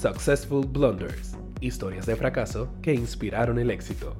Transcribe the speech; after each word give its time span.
Successful 0.00 0.64
Blunders, 0.66 1.36
historias 1.60 2.06
de 2.06 2.16
fracaso 2.16 2.70
que 2.80 2.94
inspiraron 2.94 3.58
el 3.58 3.70
éxito. 3.70 4.16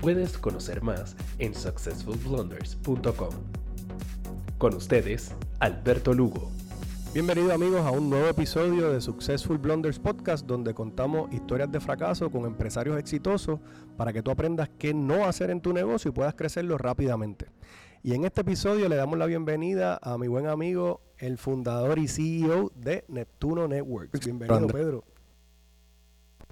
Puedes 0.00 0.38
conocer 0.38 0.80
más 0.80 1.14
en 1.38 1.54
successfulblunders.com. 1.54 3.34
Con 4.56 4.74
ustedes, 4.74 5.34
Alberto 5.60 6.14
Lugo. 6.14 6.50
Bienvenidos 7.12 7.52
amigos 7.52 7.82
a 7.82 7.90
un 7.90 8.08
nuevo 8.08 8.26
episodio 8.26 8.90
de 8.90 9.02
Successful 9.02 9.58
Blunders 9.58 9.98
Podcast 9.98 10.46
donde 10.46 10.72
contamos 10.72 11.30
historias 11.30 11.70
de 11.70 11.80
fracaso 11.80 12.30
con 12.30 12.46
empresarios 12.46 12.98
exitosos 12.98 13.60
para 13.98 14.14
que 14.14 14.22
tú 14.22 14.30
aprendas 14.30 14.70
qué 14.78 14.94
no 14.94 15.26
hacer 15.26 15.50
en 15.50 15.60
tu 15.60 15.74
negocio 15.74 16.10
y 16.10 16.14
puedas 16.14 16.34
crecerlo 16.34 16.78
rápidamente. 16.78 17.48
Y 18.02 18.14
en 18.14 18.24
este 18.24 18.42
episodio 18.42 18.88
le 18.88 18.94
damos 18.94 19.18
la 19.18 19.26
bienvenida 19.26 19.98
a 20.00 20.16
mi 20.18 20.28
buen 20.28 20.46
amigo, 20.46 21.00
el 21.18 21.36
fundador 21.36 21.98
y 21.98 22.06
CEO 22.06 22.70
de 22.76 23.04
Neptuno 23.08 23.66
Networks. 23.66 24.24
Bienvenido, 24.24 24.68
Pedro. 24.68 25.04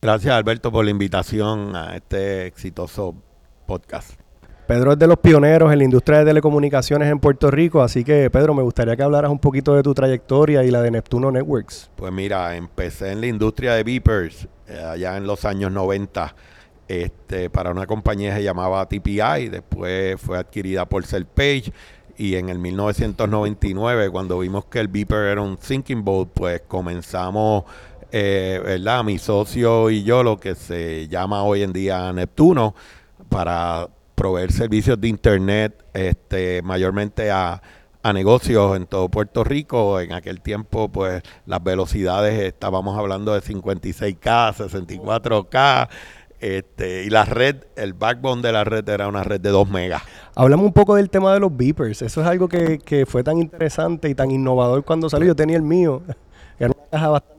Gracias, 0.01 0.35
Alberto, 0.35 0.73
por 0.73 0.85
la 0.85 0.91
invitación 0.91 1.77
a 1.77 1.95
este 1.95 2.47
exitoso 2.47 3.15
podcast. 3.65 4.21
Pedro 4.67 4.93
es 4.93 4.99
de 4.99 5.07
los 5.07 5.19
pioneros 5.19 5.73
en 5.73 5.79
la 5.79 5.85
industria 5.85 6.19
de 6.19 6.25
telecomunicaciones 6.25 7.09
en 7.09 7.21
Puerto 7.21 7.49
Rico, 7.53 7.81
así 7.81 8.03
que 8.03 8.29
Pedro, 8.29 8.53
me 8.53 8.65
gustaría 8.65 8.97
que 8.97 9.05
hablaras 9.05 9.31
un 9.31 9.39
poquito 9.39 9.75
de 9.77 9.85
tu 9.85 9.95
trayectoria 9.95 10.65
y 10.65 10.73
la 10.73 10.83
de 10.83 10.91
Neptuno 10.91 11.31
Networks. 11.31 11.93
Pues 11.95 12.13
mira, 12.13 12.57
empecé 12.57 13.13
en 13.13 13.21
la 13.21 13.29
industria 13.29 13.75
de 13.75 13.85
beepers 13.85 14.49
eh, 14.67 14.81
allá 14.81 15.17
en 15.17 15.29
los 15.29 15.45
años 15.45 15.71
90 15.71 16.35
este, 16.89 17.51
para 17.51 17.71
una 17.71 17.87
compañía 17.87 18.31
que 18.31 18.37
se 18.39 18.45
llamaba 18.45 18.87
TPI, 18.89 19.49
después 19.51 20.21
fue 20.21 20.39
adquirida 20.39 20.87
por 20.87 21.05
Page 21.05 21.73
y 22.19 22.37
en 22.37 22.49
el 22.49 22.59
1999 22.59 24.11
cuando 24.11 24.39
vimos 24.39 24.67
que 24.67 24.81
el 24.81 24.89
Beeper 24.89 25.27
era 25.27 25.41
un 25.43 25.57
thinking 25.57 26.05
boat, 26.05 26.29
pues 26.33 26.63
comenzamos, 26.67 27.65
eh, 28.11 28.61
¿verdad? 28.65 29.05
Mi 29.05 29.19
socio 29.19 29.91
y 29.91 30.03
yo, 30.03 30.23
lo 30.23 30.39
que 30.39 30.55
se 30.55 31.09
llama 31.09 31.43
hoy 31.43 31.63
en 31.63 31.73
día 31.73 32.13
Neptuno, 32.13 32.75
para 33.29 33.89
proveer 34.15 34.51
servicios 34.53 35.01
de 35.01 35.09
Internet 35.09 35.85
este, 35.93 36.63
mayormente 36.63 37.31
a, 37.31 37.61
a 38.03 38.13
negocios 38.13 38.77
en 38.77 38.87
todo 38.87 39.09
Puerto 39.09 39.43
Rico. 39.43 40.01
En 40.01 40.13
aquel 40.13 40.41
tiempo, 40.41 40.89
pues 40.89 41.23
las 41.45 41.63
velocidades 41.63 42.41
estábamos 42.41 42.97
hablando 42.97 43.35
de 43.35 43.43
56K, 43.43 44.55
64K. 44.55 45.89
Este, 46.41 47.05
y 47.05 47.11
la 47.11 47.25
red, 47.25 47.57
el 47.77 47.95
backbone 47.95 48.43
de 48.43 48.53
la 48.53 48.65
red 48.65 48.89
era 48.89 49.09
una 49.09 49.23
red 49.23 49.41
de 49.41 49.51
2 49.51 49.69
megas. 49.71 50.03
Hablamos 50.35 50.67
un 50.67 50.73
poco 50.73 50.97
del 50.97 51.11
tema 51.11 51.33
de 51.33 51.41
los 51.41 51.57
beepers. 51.57 52.03
Eso 52.03 52.21
es 52.21 52.27
algo 52.27 52.49
que, 52.49 52.79
que 52.79 53.07
fue 53.07 53.23
tan 53.23 53.39
interesante 53.39 54.09
y 54.09 54.15
tan 54.15 54.31
innovador 54.31 54.85
cuando 54.85 55.09
salió. 55.09 55.29
Yo 55.29 55.37
tenía 55.37 55.57
el 55.57 55.63
mío, 55.63 56.03
era 56.59 56.73
una 56.73 56.87
caja 56.91 57.09
bastante 57.09 57.37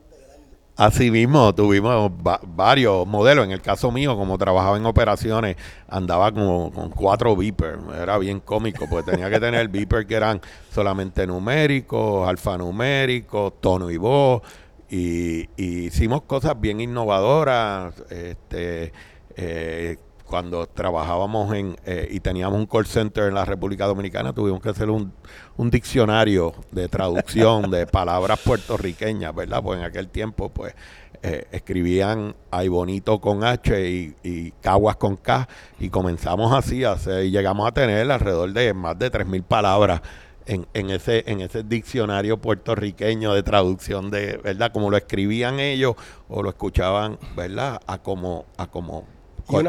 Así 0.78 1.10
mismo, 1.10 1.52
tuvimos 1.56 2.12
varios 2.54 3.04
modelos. 3.04 3.44
En 3.44 3.50
el 3.50 3.60
caso 3.60 3.90
mío, 3.90 4.16
como 4.16 4.38
trabajaba 4.38 4.76
en 4.76 4.86
operaciones, 4.86 5.56
andaba 5.88 6.30
como 6.30 6.70
con 6.72 6.90
cuatro 6.90 7.34
beepers. 7.34 7.80
Era 8.00 8.16
bien 8.16 8.38
cómico, 8.38 8.86
porque 8.88 9.10
tenía 9.10 9.28
que 9.28 9.40
tener 9.40 9.66
beepers 9.66 10.06
que 10.06 10.14
eran 10.14 10.40
solamente 10.72 11.26
numéricos, 11.26 12.28
alfanuméricos, 12.28 13.54
tono 13.60 13.90
y 13.90 13.96
voz 13.96 14.42
y, 14.90 15.48
hicimos 15.56 16.22
cosas 16.22 16.60
bien 16.60 16.80
innovadoras. 16.80 17.94
Este, 18.10 18.92
eh, 19.36 19.98
cuando 20.28 20.66
trabajábamos 20.66 21.54
en 21.54 21.76
eh, 21.86 22.06
y 22.10 22.20
teníamos 22.20 22.58
un 22.58 22.66
call 22.66 22.86
center 22.86 23.24
en 23.24 23.34
la 23.34 23.44
República 23.44 23.86
Dominicana, 23.86 24.32
tuvimos 24.32 24.60
que 24.60 24.68
hacer 24.68 24.90
un, 24.90 25.12
diccionario 25.56 26.54
de 26.70 26.88
traducción 26.88 27.70
de 27.70 27.86
palabras 27.90 28.38
puertorriqueñas, 28.44 29.34
¿verdad? 29.34 29.62
Pues 29.62 29.78
en 29.78 29.84
aquel 29.84 30.08
tiempo, 30.08 30.50
pues, 30.50 30.74
eh, 31.22 31.46
escribían 31.50 32.36
Ay 32.50 32.68
Bonito 32.68 33.20
con 33.20 33.42
H 33.42 33.88
y, 33.90 34.14
y, 34.22 34.50
Caguas 34.60 34.96
con 34.96 35.16
K, 35.16 35.48
y 35.80 35.88
comenzamos 35.88 36.52
así 36.52 36.84
a 36.84 36.92
hacer, 36.92 37.24
y 37.24 37.30
llegamos 37.30 37.66
a 37.66 37.72
tener 37.72 38.10
alrededor 38.10 38.52
de 38.52 38.74
más 38.74 38.98
de 38.98 39.10
3.000 39.10 39.42
palabras 39.42 40.02
en, 40.48 40.66
en, 40.74 40.90
ese, 40.90 41.22
en 41.26 41.40
ese 41.40 41.62
diccionario 41.62 42.38
puertorriqueño 42.38 43.34
de 43.34 43.42
traducción 43.42 44.10
de, 44.10 44.38
¿verdad? 44.42 44.72
Como 44.72 44.90
lo 44.90 44.96
escribían 44.96 45.60
ellos 45.60 45.94
o 46.28 46.42
lo 46.42 46.48
escuchaban, 46.48 47.18
¿verdad? 47.36 47.80
A 47.86 47.98
como, 47.98 48.46
a 48.56 48.66
como 48.66 49.04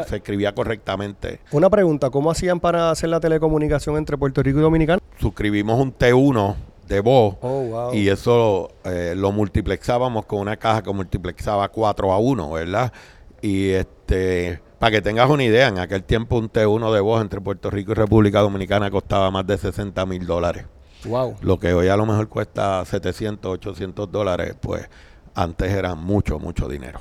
se 0.06 0.16
escribía 0.16 0.54
correctamente. 0.54 1.40
Una 1.52 1.70
pregunta, 1.70 2.10
¿cómo 2.10 2.30
hacían 2.30 2.60
para 2.60 2.90
hacer 2.90 3.10
la 3.10 3.20
telecomunicación 3.20 3.96
entre 3.96 4.16
Puerto 4.18 4.42
Rico 4.42 4.58
y 4.58 4.62
Dominicana? 4.62 5.00
Suscribimos 5.18 5.78
un 5.80 5.96
T1 5.96 6.56
de 6.88 7.00
voz 7.00 7.36
oh, 7.40 7.92
y 7.94 8.08
eso 8.08 8.72
eh, 8.84 9.14
lo 9.16 9.30
multiplexábamos 9.30 10.26
con 10.26 10.40
una 10.40 10.56
caja 10.56 10.82
que 10.82 10.92
multiplexaba 10.92 11.68
4 11.68 12.12
a 12.12 12.18
1, 12.18 12.50
¿verdad? 12.50 12.92
Y 13.40 13.68
este 13.70 14.60
para 14.80 14.92
que 14.92 15.02
tengas 15.02 15.28
una 15.28 15.44
idea, 15.44 15.68
en 15.68 15.78
aquel 15.78 16.02
tiempo 16.02 16.38
un 16.38 16.50
T1 16.50 16.94
de 16.94 17.00
voz 17.00 17.20
entre 17.20 17.38
Puerto 17.42 17.68
Rico 17.68 17.92
y 17.92 17.94
República 17.94 18.40
Dominicana 18.40 18.90
costaba 18.90 19.30
más 19.30 19.46
de 19.46 19.58
60 19.58 20.06
mil 20.06 20.26
dólares. 20.26 20.64
Wow. 21.04 21.36
Lo 21.42 21.58
que 21.58 21.74
hoy 21.74 21.88
a 21.88 21.96
lo 21.98 22.06
mejor 22.06 22.30
cuesta 22.30 22.82
700, 22.86 23.52
800 23.52 24.10
dólares, 24.10 24.54
pues 24.58 24.88
antes 25.34 25.70
era 25.70 25.94
mucho, 25.94 26.38
mucho 26.38 26.66
dinero. 26.66 26.98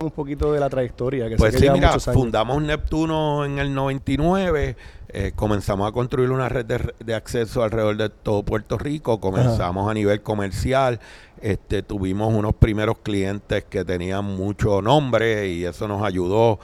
Un 0.00 0.10
poquito 0.10 0.52
de 0.52 0.58
la 0.58 0.68
trayectoria 0.68 1.28
que 1.28 1.36
Pues 1.36 1.54
sí, 1.54 1.70
mira, 1.70 2.00
fundamos 2.00 2.60
Neptuno 2.62 3.44
en 3.44 3.60
el 3.60 3.72
99, 3.74 4.76
eh, 5.10 5.32
comenzamos 5.36 5.88
a 5.88 5.92
construir 5.92 6.30
una 6.30 6.48
red 6.48 6.66
de, 6.98 7.14
acceso 7.14 7.62
alrededor 7.62 7.96
de 7.96 8.08
todo 8.08 8.42
Puerto 8.42 8.76
Rico, 8.76 9.20
comenzamos 9.20 9.88
a 9.88 9.94
nivel 9.94 10.20
comercial, 10.22 10.98
este, 11.40 11.84
tuvimos 11.84 12.34
unos 12.34 12.56
primeros 12.56 12.98
clientes 12.98 13.64
que 13.66 13.84
tenían 13.84 14.24
mucho 14.24 14.82
nombre 14.82 15.46
y 15.48 15.64
eso 15.64 15.86
nos 15.86 16.02
ayudó 16.02 16.58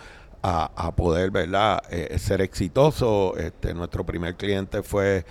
a, 0.49 0.95
poder 0.95 1.31
¿verdad? 1.31 1.83
Eh, 1.91 2.19
ser 2.19 2.41
exitoso. 2.41 3.37
Este, 3.37 3.75
nuestro 3.75 4.05
primer 4.05 4.37
cliente 4.37 4.83
fue 4.83 5.25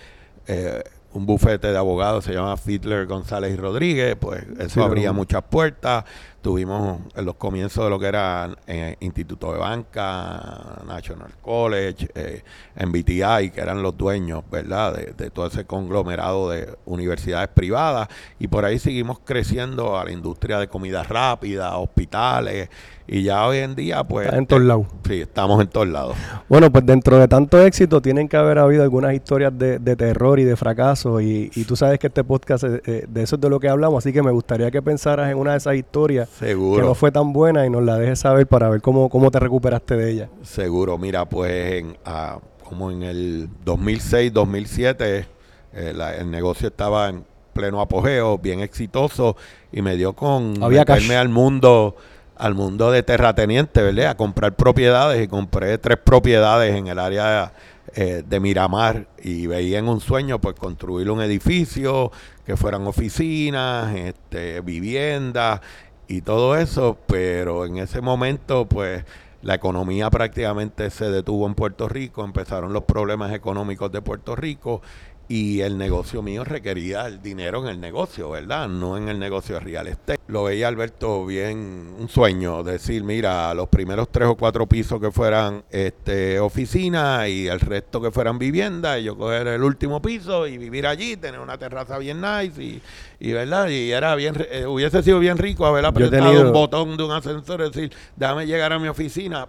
eh, 0.48 0.84
un 1.14 1.26
bufete 1.26 1.72
de 1.72 1.78
abogados, 1.78 2.26
se 2.26 2.34
llama 2.34 2.58
Fiedler 2.58 3.06
González 3.06 3.54
y 3.54 3.56
Rodríguez, 3.56 4.18
pues 4.20 4.44
eso 4.60 4.84
abría 4.84 5.14
muchas 5.14 5.44
puertas. 5.44 6.04
Tuvimos 6.46 7.00
en 7.16 7.26
los 7.26 7.38
comienzos 7.38 7.86
de 7.86 7.90
lo 7.90 7.98
que 7.98 8.06
era 8.06 8.56
eh, 8.68 8.98
Instituto 9.00 9.52
de 9.52 9.58
Banca, 9.58 10.84
National 10.86 11.32
College, 11.42 12.08
eh, 12.14 12.44
MBTI, 12.86 13.50
que 13.50 13.62
eran 13.62 13.82
los 13.82 13.98
dueños, 13.98 14.44
¿verdad?, 14.52 14.94
de, 14.96 15.14
de, 15.18 15.32
todo 15.32 15.48
ese 15.48 15.66
conglomerado 15.66 16.52
de 16.52 16.78
universidades 16.86 17.48
privadas. 17.48 18.10
Y 18.38 18.48
por 18.48 18.64
ahí 18.64 18.78
seguimos 18.78 19.18
creciendo 19.26 19.98
a 19.98 20.06
la 20.06 20.12
industria 20.12 20.60
de 20.60 20.68
comida 20.68 21.02
rápida, 21.02 21.76
hospitales, 21.78 22.70
y 23.08 23.22
ya 23.22 23.46
hoy 23.46 23.60
en 23.60 23.76
día, 23.76 24.04
pues... 24.04 24.32
en 24.34 24.48
todos 24.48 24.64
lados. 24.64 24.88
Sí, 25.08 25.22
estamos 25.22 25.62
en 25.62 25.68
todos 25.68 25.88
lados. 25.88 26.16
Bueno, 26.50 26.72
pues 26.72 26.86
dentro 26.86 27.20
de 27.20 27.28
tanto 27.28 27.62
éxito 27.62 28.02
tienen 28.02 28.28
que 28.28 28.36
haber 28.36 28.58
habido 28.58 28.82
algunas 28.82 29.14
historias 29.14 29.56
de, 29.58 29.80
terror 29.96 30.40
y 30.40 30.44
de 30.44 30.56
fracaso. 30.56 31.22
Y, 31.22 31.50
tú 31.68 31.76
sabes 31.76 32.00
que 32.00 32.08
este 32.08 32.24
podcast, 32.24 32.64
eh, 32.64 33.06
de 33.08 33.24
eso 33.24 33.36
es 33.36 33.42
de 33.42 33.50
lo 33.50 33.60
que 33.60 33.70
hablamos. 33.70 34.04
Así 34.04 34.12
que 34.12 34.24
me 34.24 34.32
gustaría 34.32 34.72
que 34.72 34.82
pensaras 34.82 35.30
en 35.30 35.38
una 35.38 35.52
de 35.52 35.58
esas 35.58 35.76
historias 35.76 36.30
Seguro. 36.38 36.82
que 36.82 36.88
no 36.88 36.96
fue 36.96 37.12
tan 37.12 37.32
buena 37.32 37.66
y 37.66 37.70
nos 37.70 37.84
la 37.84 37.98
dejes 37.98 38.20
saber 38.20 38.48
para 38.48 38.70
ver 38.70 38.82
cómo, 38.82 39.10
cómo 39.10 39.32
te 39.32 39.40
recuperaste 39.40 39.96
de 39.96 40.12
ella. 40.12 40.30
Seguro. 40.44 40.98
Mira, 40.98 41.28
pues 41.28 41.86
ah, 42.04 42.40
como 42.64 42.92
en 42.92 43.04
el 43.04 43.50
2006, 43.64 44.34
2007, 44.34 45.28
eh, 45.74 45.94
el 46.20 46.32
negocio 46.32 46.68
estaba 46.68 47.10
en 47.10 47.24
pleno 47.54 47.80
apogeo, 47.80 48.38
bien 48.38 48.60
exitoso. 48.60 49.38
Y 49.72 49.82
me 49.82 49.96
dio 49.96 50.14
con 50.14 50.62
Había 50.62 50.82
meterme 50.82 51.16
al 51.16 51.30
mundo 51.30 51.96
al 52.38 52.54
mundo 52.54 52.92
de 52.92 53.02
terrateniente, 53.02 53.82
¿verdad? 53.82 54.10
A 54.10 54.18
comprar 54.18 54.58
propiedades 54.58 55.24
y 55.24 55.28
compré 55.30 55.78
tres 55.78 55.98
propiedades 56.04 56.76
en 56.76 56.88
el 56.88 57.00
área 57.00 57.54
eh, 57.94 58.24
de 58.28 58.40
Miramar 58.42 59.08
y 59.24 59.48
veía 59.48 59.80
en 59.80 59.88
un 59.88 60.02
sueño 60.02 60.42
pues 60.42 60.56
construir 60.56 61.10
un 61.10 61.22
edificio 61.22 62.12
que 62.46 62.58
fueran 62.58 62.86
oficinas, 62.88 63.96
este, 63.96 64.60
viviendas 64.60 65.62
y 66.08 66.22
todo 66.22 66.56
eso, 66.56 66.98
pero 67.08 67.66
en 67.66 67.78
ese 67.78 68.02
momento 68.02 68.66
pues 68.66 69.04
la 69.42 69.56
economía 69.56 70.10
prácticamente 70.10 70.90
se 70.90 71.10
detuvo 71.10 71.46
en 71.46 71.54
Puerto 71.54 71.88
Rico, 71.88 72.24
empezaron 72.24 72.74
los 72.74 72.84
problemas 72.84 73.32
económicos 73.34 73.92
de 73.92 74.02
Puerto 74.02 74.36
Rico 74.36 74.82
y 75.28 75.62
el 75.62 75.78
negocio 75.78 76.22
mío 76.22 76.44
requería 76.44 77.08
el 77.08 77.22
dinero 77.22 77.64
en 77.64 77.70
el 77.70 77.80
negocio, 77.80 78.30
¿verdad? 78.30 78.68
No 78.68 78.98
en 78.98 79.10
el 79.10 79.20
negocio 79.20 79.56
de 79.56 79.62
real 79.62 79.88
estate. 79.88 80.20
Lo 80.28 80.44
veía 80.44 80.68
Alberto 80.68 81.26
bien, 81.26 81.96
un 82.00 82.10
sueño, 82.10 82.64
decir, 82.64 83.04
mira, 83.04 83.54
los 83.54 83.68
primeros 83.70 84.10
tres 84.10 84.28
o 84.28 84.36
cuatro 84.36 84.68
pisos 84.68 85.00
que 85.00 85.12
fueran 85.12 85.64
este, 85.70 86.40
oficina 86.40 87.28
y 87.28 87.48
el 87.48 87.60
resto 87.60 88.02
que 88.02 88.12
fueran 88.12 88.38
vivienda, 88.38 89.00
y 89.00 89.06
yo 89.06 89.18
coger 89.18 89.48
el 89.48 89.64
último 89.64 90.02
piso 90.02 90.48
y 90.48 90.58
vivir 90.58 90.88
allí, 90.88 91.18
tener 91.18 91.40
una 91.40 91.58
terraza 91.58 91.98
bien 91.98 92.22
nice 92.22 92.62
y, 92.62 92.82
y 93.20 93.32
¿verdad? 93.32 93.70
Y 93.70 93.92
era 93.92 94.16
bien, 94.16 94.36
eh, 94.52 94.66
hubiese 94.66 95.02
sido 95.04 95.20
bien 95.20 95.38
rico 95.38 95.66
haber 95.66 95.86
apretado 95.86 96.42
un 96.42 96.54
botón 96.54 96.98
de 96.98 97.04
un 97.04 97.12
ascensor 97.12 97.62
decir, 97.70 97.92
déjame 98.16 98.46
llegar 98.46 98.74
a 98.74 98.80
mi 98.80 98.88
oficina, 98.88 99.48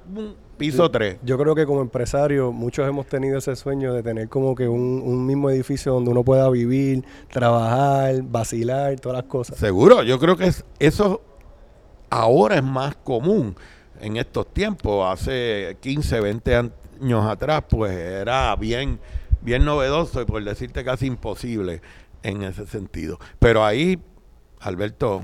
Piso 0.57 0.91
3. 0.91 1.19
Yo 1.23 1.39
creo 1.39 1.55
que 1.55 1.67
como 1.67 1.83
empresario 1.83 2.53
muchos 2.53 2.89
hemos 2.89 3.07
tenido 3.07 3.39
ese 3.39 3.55
sueño 3.57 3.93
de 3.93 4.03
tener 4.03 4.29
como 4.29 4.55
que 4.55 4.69
un, 4.69 5.27
mismo 5.27 5.51
edificio 5.51 5.93
donde 5.93 6.11
uno 6.11 6.25
pueda 6.25 6.49
vivir, 6.51 7.05
trabajar, 7.31 8.23
vacilar, 8.23 8.99
todas 8.99 9.19
las 9.19 9.27
cosas. 9.27 9.59
Seguro, 9.59 10.03
yo 10.03 10.19
creo 10.19 10.37
que 10.37 10.51
eso 10.79 11.23
ahora 12.11 12.57
es 12.57 12.63
más 12.63 12.97
común 12.97 13.57
en 14.01 14.17
estos 14.17 14.53
tiempos. 14.53 15.07
Hace 15.13 15.77
15, 15.81 16.21
20 16.21 16.57
años 16.57 17.27
atrás, 17.27 17.65
pues 17.69 17.93
era 17.93 18.55
bien, 18.57 18.99
bien 19.43 19.65
novedoso 19.65 20.23
y 20.23 20.25
por 20.25 20.43
decirte 20.43 20.85
casi 20.85 21.07
imposible 21.07 21.83
en 22.23 22.43
ese 22.43 22.67
sentido. 22.67 23.19
Pero 23.39 23.65
ahí, 23.65 23.99
Alberto, 24.61 25.23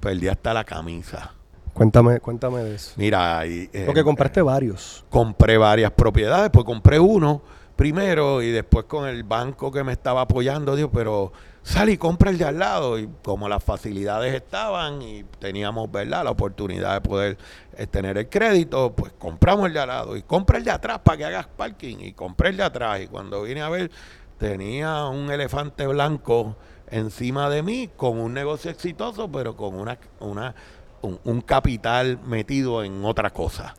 perdí 0.00 0.28
hasta 0.28 0.54
la 0.54 0.64
camisa. 0.64 1.34
Cuéntame, 1.80 2.20
cuéntame 2.20 2.62
de 2.62 2.74
eso. 2.74 2.92
Mira, 2.96 3.38
ahí, 3.38 3.70
eh, 3.72 3.84
Porque 3.86 4.04
compraste 4.04 4.42
varios. 4.42 5.02
compré 5.08 5.56
varias 5.56 5.90
propiedades, 5.92 6.50
pues 6.50 6.66
compré 6.66 7.00
uno 7.00 7.40
primero 7.74 8.42
y 8.42 8.50
después 8.50 8.84
con 8.84 9.08
el 9.08 9.24
banco 9.24 9.72
que 9.72 9.82
me 9.82 9.92
estaba 9.92 10.20
apoyando, 10.20 10.76
digo, 10.76 10.90
pero 10.90 11.32
sal 11.62 11.88
y 11.88 11.96
compra 11.96 12.28
el 12.28 12.36
de 12.36 12.44
al 12.44 12.58
lado. 12.58 12.98
Y 12.98 13.08
como 13.22 13.48
las 13.48 13.64
facilidades 13.64 14.34
estaban 14.34 15.00
y 15.00 15.24
teníamos, 15.38 15.90
¿verdad?, 15.90 16.22
la 16.22 16.32
oportunidad 16.32 17.00
de 17.00 17.08
poder 17.08 17.38
eh, 17.78 17.86
tener 17.86 18.18
el 18.18 18.28
crédito, 18.28 18.92
pues 18.94 19.14
compramos 19.18 19.68
el 19.68 19.72
de 19.72 19.80
al 19.80 19.88
lado 19.88 20.18
y 20.18 20.22
compra 20.22 20.58
el 20.58 20.64
de 20.64 20.72
atrás 20.72 20.98
para 21.02 21.16
que 21.16 21.24
hagas 21.24 21.46
parking 21.46 21.96
y 22.00 22.12
compré 22.12 22.50
el 22.50 22.58
de 22.58 22.64
atrás. 22.64 23.00
Y 23.00 23.06
cuando 23.06 23.44
vine 23.44 23.62
a 23.62 23.70
ver, 23.70 23.90
tenía 24.36 25.06
un 25.06 25.30
elefante 25.30 25.86
blanco 25.86 26.56
encima 26.90 27.48
de 27.48 27.62
mí 27.62 27.88
con 27.96 28.18
un 28.18 28.34
negocio 28.34 28.70
exitoso, 28.70 29.30
pero 29.30 29.56
con 29.56 29.76
una, 29.76 29.96
una 30.18 30.54
un, 31.02 31.18
un 31.24 31.40
capital 31.40 32.18
metido 32.26 32.82
en 32.84 33.04
otra 33.04 33.30
cosa. 33.30 33.74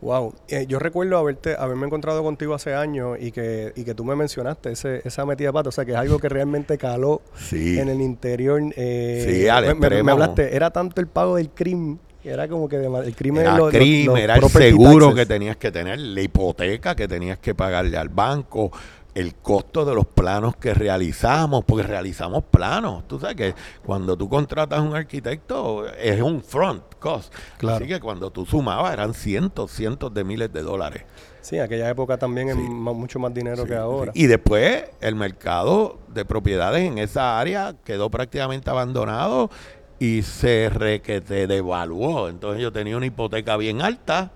Wow. 0.00 0.34
Eh, 0.48 0.66
yo 0.68 0.78
recuerdo 0.78 1.16
haberte, 1.16 1.56
haberme 1.58 1.86
encontrado 1.86 2.22
contigo 2.22 2.52
hace 2.54 2.74
años 2.74 3.16
y 3.18 3.32
que, 3.32 3.72
y 3.74 3.84
que 3.84 3.94
tú 3.94 4.04
me 4.04 4.14
mencionaste 4.14 4.72
ese, 4.72 5.00
esa 5.04 5.24
metida 5.24 5.48
de 5.48 5.52
pata. 5.54 5.68
O 5.70 5.72
sea, 5.72 5.86
que 5.86 5.92
es 5.92 5.96
algo 5.96 6.18
que 6.18 6.28
realmente 6.28 6.76
caló 6.76 7.22
Sí. 7.36 7.78
en 7.78 7.88
el 7.88 8.02
interior. 8.02 8.60
eh, 8.76 9.24
Sí, 9.26 9.48
al 9.48 9.74
me- 9.76 10.02
me, 10.02 10.12
hablaste, 10.12 10.54
era 10.54 10.70
tanto 10.70 11.00
el 11.00 11.06
pago 11.06 11.36
del 11.36 11.48
crimen. 11.50 11.98
Era 12.22 12.48
como 12.48 12.68
que 12.68 12.78
de- 12.78 12.86
el 13.06 13.14
crimen 13.16 13.42
Era 13.42 13.56
lo- 13.56 13.66
lo- 13.66 13.70
crimen, 13.70 14.06
los 14.06 14.18
era 14.18 14.34
el 14.36 14.48
seguro 14.48 15.06
taxes. 15.08 15.14
que 15.14 15.26
tenías 15.26 15.56
que 15.56 15.70
tener, 15.70 15.98
la 15.98 16.20
hipoteca 16.20 16.94
que 16.94 17.08
tenías 17.08 17.38
que 17.38 17.54
pagarle 17.54 17.96
al 17.96 18.08
banco, 18.10 18.72
el 19.14 19.34
costo 19.36 19.84
de 19.84 19.94
los 19.94 20.06
planos 20.06 20.56
que 20.56 20.74
realizamos, 20.74 21.64
porque 21.64 21.84
realizamos 21.86 22.44
planos. 22.50 23.06
Tú 23.06 23.18
sabes 23.20 23.36
que 23.36 23.54
cuando 23.84 24.16
tú 24.16 24.28
contratas 24.28 24.80
a 24.80 24.82
un 24.82 24.94
arquitecto 24.94 25.86
es 25.88 26.20
un 26.20 26.42
front 26.42 26.82
cost. 26.98 27.32
Claro. 27.58 27.76
Así 27.76 27.86
que 27.86 28.00
cuando 28.00 28.30
tú 28.30 28.44
sumabas 28.44 28.92
eran 28.92 29.14
cientos, 29.14 29.70
cientos 29.70 30.12
de 30.12 30.24
miles 30.24 30.52
de 30.52 30.62
dólares. 30.62 31.02
Sí, 31.40 31.56
en 31.56 31.62
aquella 31.62 31.90
época 31.90 32.16
también 32.16 32.48
es 32.48 32.56
mucho 32.56 33.18
más 33.18 33.32
dinero 33.34 33.62
Sí, 33.62 33.68
que 33.68 33.76
ahora. 33.76 34.12
sí. 34.14 34.22
Y 34.22 34.26
después 34.26 34.84
el 35.00 35.14
mercado 35.14 35.98
de 36.08 36.24
propiedades 36.24 36.82
en 36.84 36.98
esa 36.98 37.38
área 37.38 37.74
quedó 37.84 38.10
prácticamente 38.10 38.70
abandonado 38.70 39.50
y 39.98 40.22
se 40.22 40.70
requete 40.70 41.46
devaluó. 41.46 42.28
Entonces 42.28 42.62
yo 42.62 42.72
tenía 42.72 42.96
una 42.96 43.06
hipoteca 43.06 43.56
bien 43.58 43.82
alta 43.82 44.32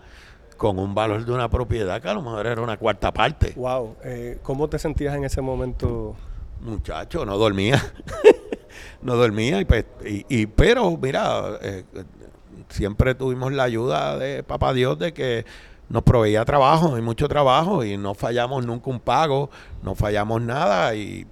con 0.59 0.79
un 0.79 0.95
valor 0.95 1.25
de 1.25 1.33
una 1.33 1.49
propiedad 1.49 2.03
que 2.03 2.09
a 2.09 2.15
lo 2.15 2.21
mejor 2.21 2.47
era 2.47 2.61
una 2.61 2.77
cuarta 2.77 3.13
parte. 3.15 3.55
Wow. 3.57 3.97
eh, 4.05 4.39
¿Cómo 4.43 4.69
te 4.69 4.79
sentías 4.79 5.15
en 5.17 5.25
ese 5.25 5.41
momento? 5.41 6.15
Muchacho, 6.61 7.25
no 7.25 7.39
dormía. 7.39 7.81
no 9.03 9.17
dormía. 9.17 9.61
Y, 9.61 9.65
pues, 9.65 9.87
y, 10.05 10.27
y- 10.29 10.47
pero 10.47 10.97
mira, 11.01 11.59
eh, 11.63 11.85
siempre 12.69 13.15
tuvimos 13.15 13.53
la 13.53 13.63
ayuda 13.63 14.19
de 14.19 14.43
Papá 14.43 14.73
Dios 14.75 14.99
de 14.99 15.13
que 15.15 15.47
nos 15.89 16.03
proveía 16.03 16.45
trabajo 16.45 16.99
y 16.99 17.03
mucho 17.03 17.29
trabajo 17.29 17.83
y 17.85 17.97
no 17.97 18.15
fallamos 18.15 18.67
nunca 18.67 18.91
un 18.91 19.01
pago, 19.01 19.49
no 19.83 19.95
fallamos 19.95 20.43
nada 20.43 20.95
y 20.95 21.27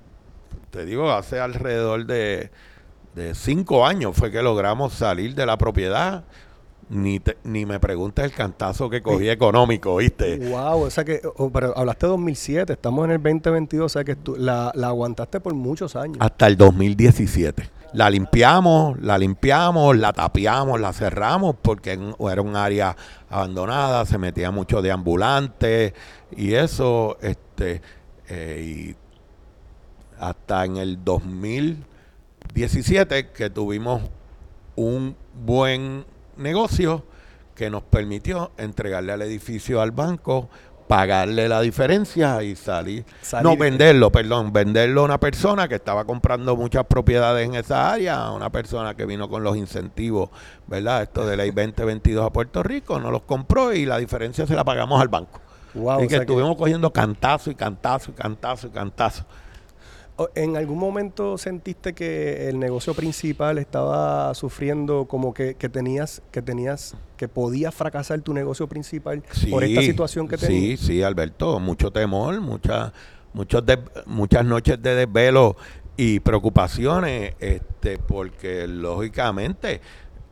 te 0.70 0.84
digo, 0.87 1.11
hace 1.12 1.40
alrededor 1.40 2.06
de, 2.06 2.50
de 3.14 3.34
cinco 3.34 3.84
años 3.87 4.17
fue 4.17 4.31
que 4.31 4.43
logramos 4.43 4.93
salir 4.94 5.34
de 5.34 5.44
la 5.46 5.58
propiedad. 5.58 6.25
Ni, 6.88 7.19
te- 7.19 7.37
ni 7.43 7.67
me 7.67 7.81
preguntes 7.81 8.25
el 8.25 8.31
cantazo 8.33 8.88
que 8.88 9.03
cogí 9.03 9.29
económico, 9.29 9.97
¿viste? 9.97 10.37
Wow, 10.50 10.83
o 10.83 10.91
sea 10.91 11.05
que, 11.05 11.21
oh, 11.37 11.50
pero 11.50 11.77
hablaste 11.77 12.06
de 12.06 12.11
2007, 12.11 12.73
estamos 12.75 13.05
en 13.06 13.11
el 13.11 13.19
2022, 13.23 13.87
o 13.87 13.88
sea 13.88 14.05
que 14.05 14.15
tú 14.15 14.37
la, 14.37 14.71
la 14.75 14.87
aguantaste 14.88 15.41
por 15.41 15.53
muchos 15.55 15.97
años. 15.97 16.19
hasta 16.21 16.47
el 16.47 16.56
2017. 16.56 17.71
La 17.93 18.09
limpiamos, 18.11 19.00
la 19.00 19.17
limpiamos, 19.19 19.97
la 19.97 20.12
tapiamos, 20.12 20.81
la 20.81 20.93
cerramos 20.93 21.56
porque 21.61 21.99
era 22.31 22.43
un 22.43 22.55
área 22.55 22.94
abandonada, 23.31 24.05
se 24.06 24.19
metía 24.19 24.50
mucho 24.53 24.81
de 24.83 24.93
ambulantes 24.93 25.93
y 26.37 26.55
eso, 26.55 27.17
este, 27.21 27.81
eh, 28.29 28.62
y 28.65 28.94
hasta 30.21 30.65
en 30.65 30.77
el 30.77 31.03
2017 31.05 33.31
que 33.31 33.50
tuvimos 33.50 34.03
un 34.75 35.15
buen 35.44 36.05
negocio 36.37 37.05
que 37.55 37.71
nos 37.71 37.83
permitió 37.83 38.53
entregarle 38.59 39.12
al 39.12 39.23
edificio 39.23 39.81
al 39.81 39.91
banco, 39.91 40.49
pagarle 40.88 41.49
la 41.49 41.61
diferencia 41.62 42.43
y 42.43 42.55
salir. 42.55 43.05
Salir. 43.23 43.44
No, 43.44 43.56
venderlo, 43.56 44.12
perdón, 44.12 44.53
venderlo 44.53 45.00
a 45.00 45.05
una 45.05 45.19
persona 45.19 45.67
que 45.67 45.77
estaba 45.77 46.05
comprando 46.05 46.55
muchas 46.55 46.85
propiedades 46.87 47.49
en 47.49 47.55
esa 47.55 47.93
área, 47.93 48.19
a 48.27 48.33
una 48.33 48.50
persona 48.50 48.94
que 48.94 49.05
vino 49.06 49.29
con 49.29 49.43
los 49.43 49.56
incentivos, 49.56 50.31
¿verdad? 50.67 51.03
Esto 51.03 51.27
de 51.27 51.37
ley 51.37 51.50
2022 51.50 52.25
a 52.27 52.31
Puerto 52.31 52.62
Rico, 52.62 53.00
no 53.00 53.11
los 53.11 53.23
compró 53.23 53.73
y 53.73 53.85
la 53.87 53.99
diferencia 53.99 54.47
se 54.47 54.55
la 54.55 54.65
pagamos 54.65 55.00
al 55.00 55.09
banco. 55.09 55.41
Wow, 55.75 55.99
Así 55.99 56.09
que- 56.09 56.17
estuvimos 56.17 56.56
cogiendo 56.56 56.93
cantazo 56.93 57.50
y 57.50 57.55
cantazo 57.55 58.11
y 58.12 58.15
cantazo 58.15 58.67
y 58.69 58.71
cantazo. 58.71 59.25
¿En 60.35 60.57
algún 60.57 60.79
momento 60.79 61.37
sentiste 61.37 61.93
que 61.93 62.49
el 62.49 62.59
negocio 62.59 62.95
principal 62.95 63.59
estaba 63.59 64.33
sufriendo 64.35 65.05
como 65.05 65.35
que, 65.35 65.57
que 65.57 65.69
tenías, 65.69 66.23
que 66.31 66.41
tenías, 66.41 66.97
que 67.19 67.29
podía 67.29 67.71
fracasar 67.71 68.23
tu 68.23 68.33
negocio 68.33 68.67
principal 68.67 69.23
por 69.51 69.63
esta 69.63 69.81
Sí, 69.83 69.87
situación 69.89 70.27
que 70.27 70.39
Sí, 70.39 70.47
tenías? 70.47 70.81
sí, 70.81 71.03
Alberto, 71.03 71.61
mucho 71.61 71.91
temor, 71.91 72.41
mucha, 72.41 72.95
muchos 73.35 73.67
de- 73.67 73.79
muchas 74.07 74.47
noches 74.47 74.81
de 74.81 74.95
desvelo 74.95 75.55
y 75.99 76.21
preocupaciones, 76.21 77.35
este, 77.39 77.99
porque 77.99 78.67
lógicamente 78.67 79.83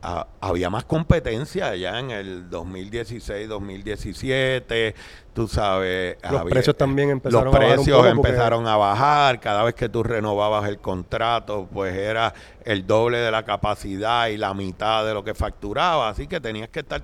a- 0.05 0.27
había 0.39 0.69
más 0.69 0.85
competencia 0.85 1.75
ya 1.75 1.99
en 1.99 2.11
el 2.11 2.49
2016, 2.49 3.47
2017, 3.49 4.93
tú 5.33 5.47
sabes. 5.47 6.17
Los 6.29 6.43
precios 6.43 6.77
también 6.77 7.09
empezaron 7.09 7.45
los 7.45 7.55
a 7.55 7.57
bajar 7.59 7.69
un 7.69 7.75
precios 7.85 7.97
poco 7.97 8.15
porque- 8.15 8.29
empezaron 8.29 8.67
a 8.67 8.77
bajar, 8.77 9.39
cada 9.39 9.63
vez 9.63 9.73
que 9.75 9.89
tú 9.89 10.03
renovabas 10.03 10.69
el 10.69 10.77
contrato, 10.79 11.67
pues 11.73 11.95
era 11.95 12.33
el 12.63 12.85
doble 12.85 13.17
de 13.17 13.31
la 13.31 13.43
capacidad 13.43 14.27
y 14.27 14.37
la 14.37 14.53
mitad 14.53 15.05
de 15.05 15.13
lo 15.13 15.23
que 15.23 15.33
facturaba, 15.33 16.09
así 16.09 16.27
que 16.27 16.39
tenías 16.39 16.69
que 16.69 16.81
estar 16.81 17.03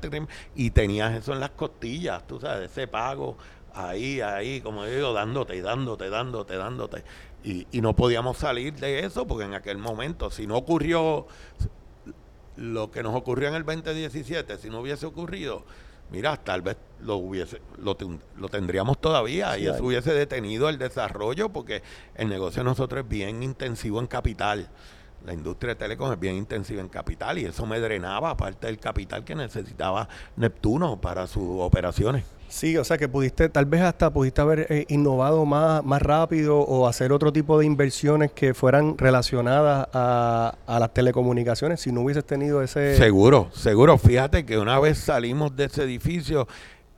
y 0.56 0.70
tenías 0.72 1.14
eso 1.14 1.34
en 1.34 1.40
las 1.40 1.52
costillas, 1.52 2.26
tú 2.28 2.40
sabes, 2.40 2.72
ese 2.72 2.88
pago 2.88 3.38
ahí, 3.74 4.22
ahí, 4.22 4.62
como 4.62 4.86
digo, 4.86 5.14
dándote 5.14 5.56
y 5.56 5.62
dándote, 5.62 6.10
dándote, 6.10 6.56
dándote. 6.58 7.04
Y, 7.44 7.66
y 7.72 7.82
no 7.82 7.96
podíamos 7.96 8.38
salir 8.38 8.74
de 8.76 9.00
eso 9.00 9.26
porque 9.26 9.46
en 9.46 9.54
aquel 9.56 9.78
momento, 9.80 10.30
si 10.30 10.46
no 10.46 10.58
ocurrió 10.58 11.26
lo 12.58 12.92
que 12.92 13.04
nos 13.04 13.16
ocurrió 13.16 13.48
en 13.50 13.56
el 13.56 13.64
2017, 13.66 14.58
si 14.58 14.70
no 14.70 14.82
hubiese 14.82 15.06
ocurrido, 15.06 15.64
mira, 16.12 16.36
tal 16.38 16.62
vez 16.62 16.78
lo 17.02 17.16
hubiese 17.16 17.62
lo, 17.78 17.96
ten- 17.96 18.22
lo 18.38 18.50
tendríamos 18.50 19.00
todavía 19.00 19.54
Sí, 19.56 19.62
y 19.62 19.66
eso 19.68 19.76
hay- 19.76 19.82
hubiese 19.82 20.14
detenido 20.14 20.68
el 20.70 20.78
desarrollo 20.78 21.50
porque 21.50 21.82
el 22.16 22.28
negocio 22.30 22.62
de 22.64 22.70
nosotros 22.70 23.04
es 23.04 23.10
bien 23.10 23.42
intensivo 23.44 24.00
en 24.00 24.08
capital. 24.08 24.70
La 25.26 25.34
industria 25.34 25.76
de 25.76 25.76
telecom 25.76 26.12
es 26.12 26.20
bien 26.20 26.36
intensiva 26.36 26.82
en 26.82 26.90
capital 26.90 27.38
y 27.38 27.46
eso 27.46 27.66
me 27.68 27.80
drenaba 27.80 28.36
parte 28.36 28.66
del 28.68 28.80
capital 28.80 29.24
que 29.24 29.36
necesitaba 29.36 30.10
Neptuno 30.36 31.00
para 31.00 31.28
sus 31.28 31.62
operaciones. 31.62 32.26
Sí, 32.52 32.76
o 32.76 32.84
sea 32.84 32.98
que 32.98 33.08
pudiste, 33.08 33.48
tal 33.48 33.66
vez 33.66 33.82
hasta 33.82 34.12
pudiste 34.12 34.42
haber 34.42 34.68
eh, 34.70 34.86
innovado 34.90 35.46
más, 35.46 35.84
más 35.86 36.02
rápido 36.02 36.60
o 36.60 36.86
hacer 36.86 37.14
otro 37.14 37.32
tipo 37.32 37.58
de 37.58 37.66
inversiones 37.66 38.34
que 38.34 38.54
fueran 38.54 38.98
relacionadas 38.98 39.88
a, 39.94 40.56
a 40.68 40.80
las 40.80 40.94
telecomunicaciones 40.94 41.80
si 41.80 41.94
no 41.94 42.02
hubieses 42.02 42.26
tenido 42.26 42.62
ese... 42.62 42.98
Seguro, 42.98 43.48
seguro. 43.54 43.98
Fíjate 43.98 44.46
que 44.46 44.58
una 44.58 44.78
vez 44.82 44.98
salimos 44.98 45.56
de 45.56 45.64
ese 45.66 45.84
edificio, 45.84 46.46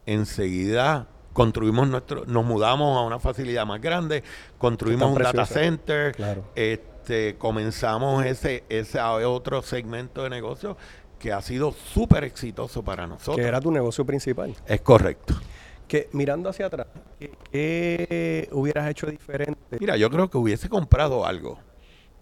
enseguida 0.07 1.07
construimos 1.33 1.87
nuestro, 1.87 2.25
nos 2.25 2.45
mudamos 2.45 2.97
a 2.97 3.01
una 3.01 3.19
facilidad 3.19 3.65
más 3.65 3.79
grande, 3.81 4.23
construimos 4.57 5.11
un 5.15 5.21
data 5.21 5.45
center, 5.45 6.13
Claro. 6.15 6.45
este, 6.55 7.35
comenzamos 7.37 8.25
ese, 8.25 8.63
ese 8.69 8.99
otro 9.01 9.61
segmento 9.61 10.23
de 10.23 10.29
negocio 10.29 10.77
que 11.23 11.31
ha 11.31 11.41
sido 11.41 11.71
súper 11.71 12.25
exitoso 12.25 12.83
para 12.83 13.07
nosotros. 13.07 13.37
que 13.37 13.43
era 13.43 13.61
tu 13.61 13.71
negocio 13.71 14.05
principal. 14.05 14.53
Es 14.65 14.81
correcto. 14.81 15.33
Que 15.87 16.09
mirando 16.11 16.49
hacia 16.49 16.65
atrás, 16.65 16.87
¿qué, 17.17 17.31
qué 17.49 18.49
hubieras 18.51 18.89
hecho 18.89 19.07
diferente? 19.07 19.77
Mira, 19.79 19.95
yo 19.95 20.09
creo 20.09 20.29
que 20.29 20.37
hubiese 20.37 20.67
comprado 20.67 21.25
algo, 21.25 21.59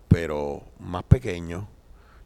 pero 0.07 0.61
más 0.77 1.01
pequeño, 1.01 1.67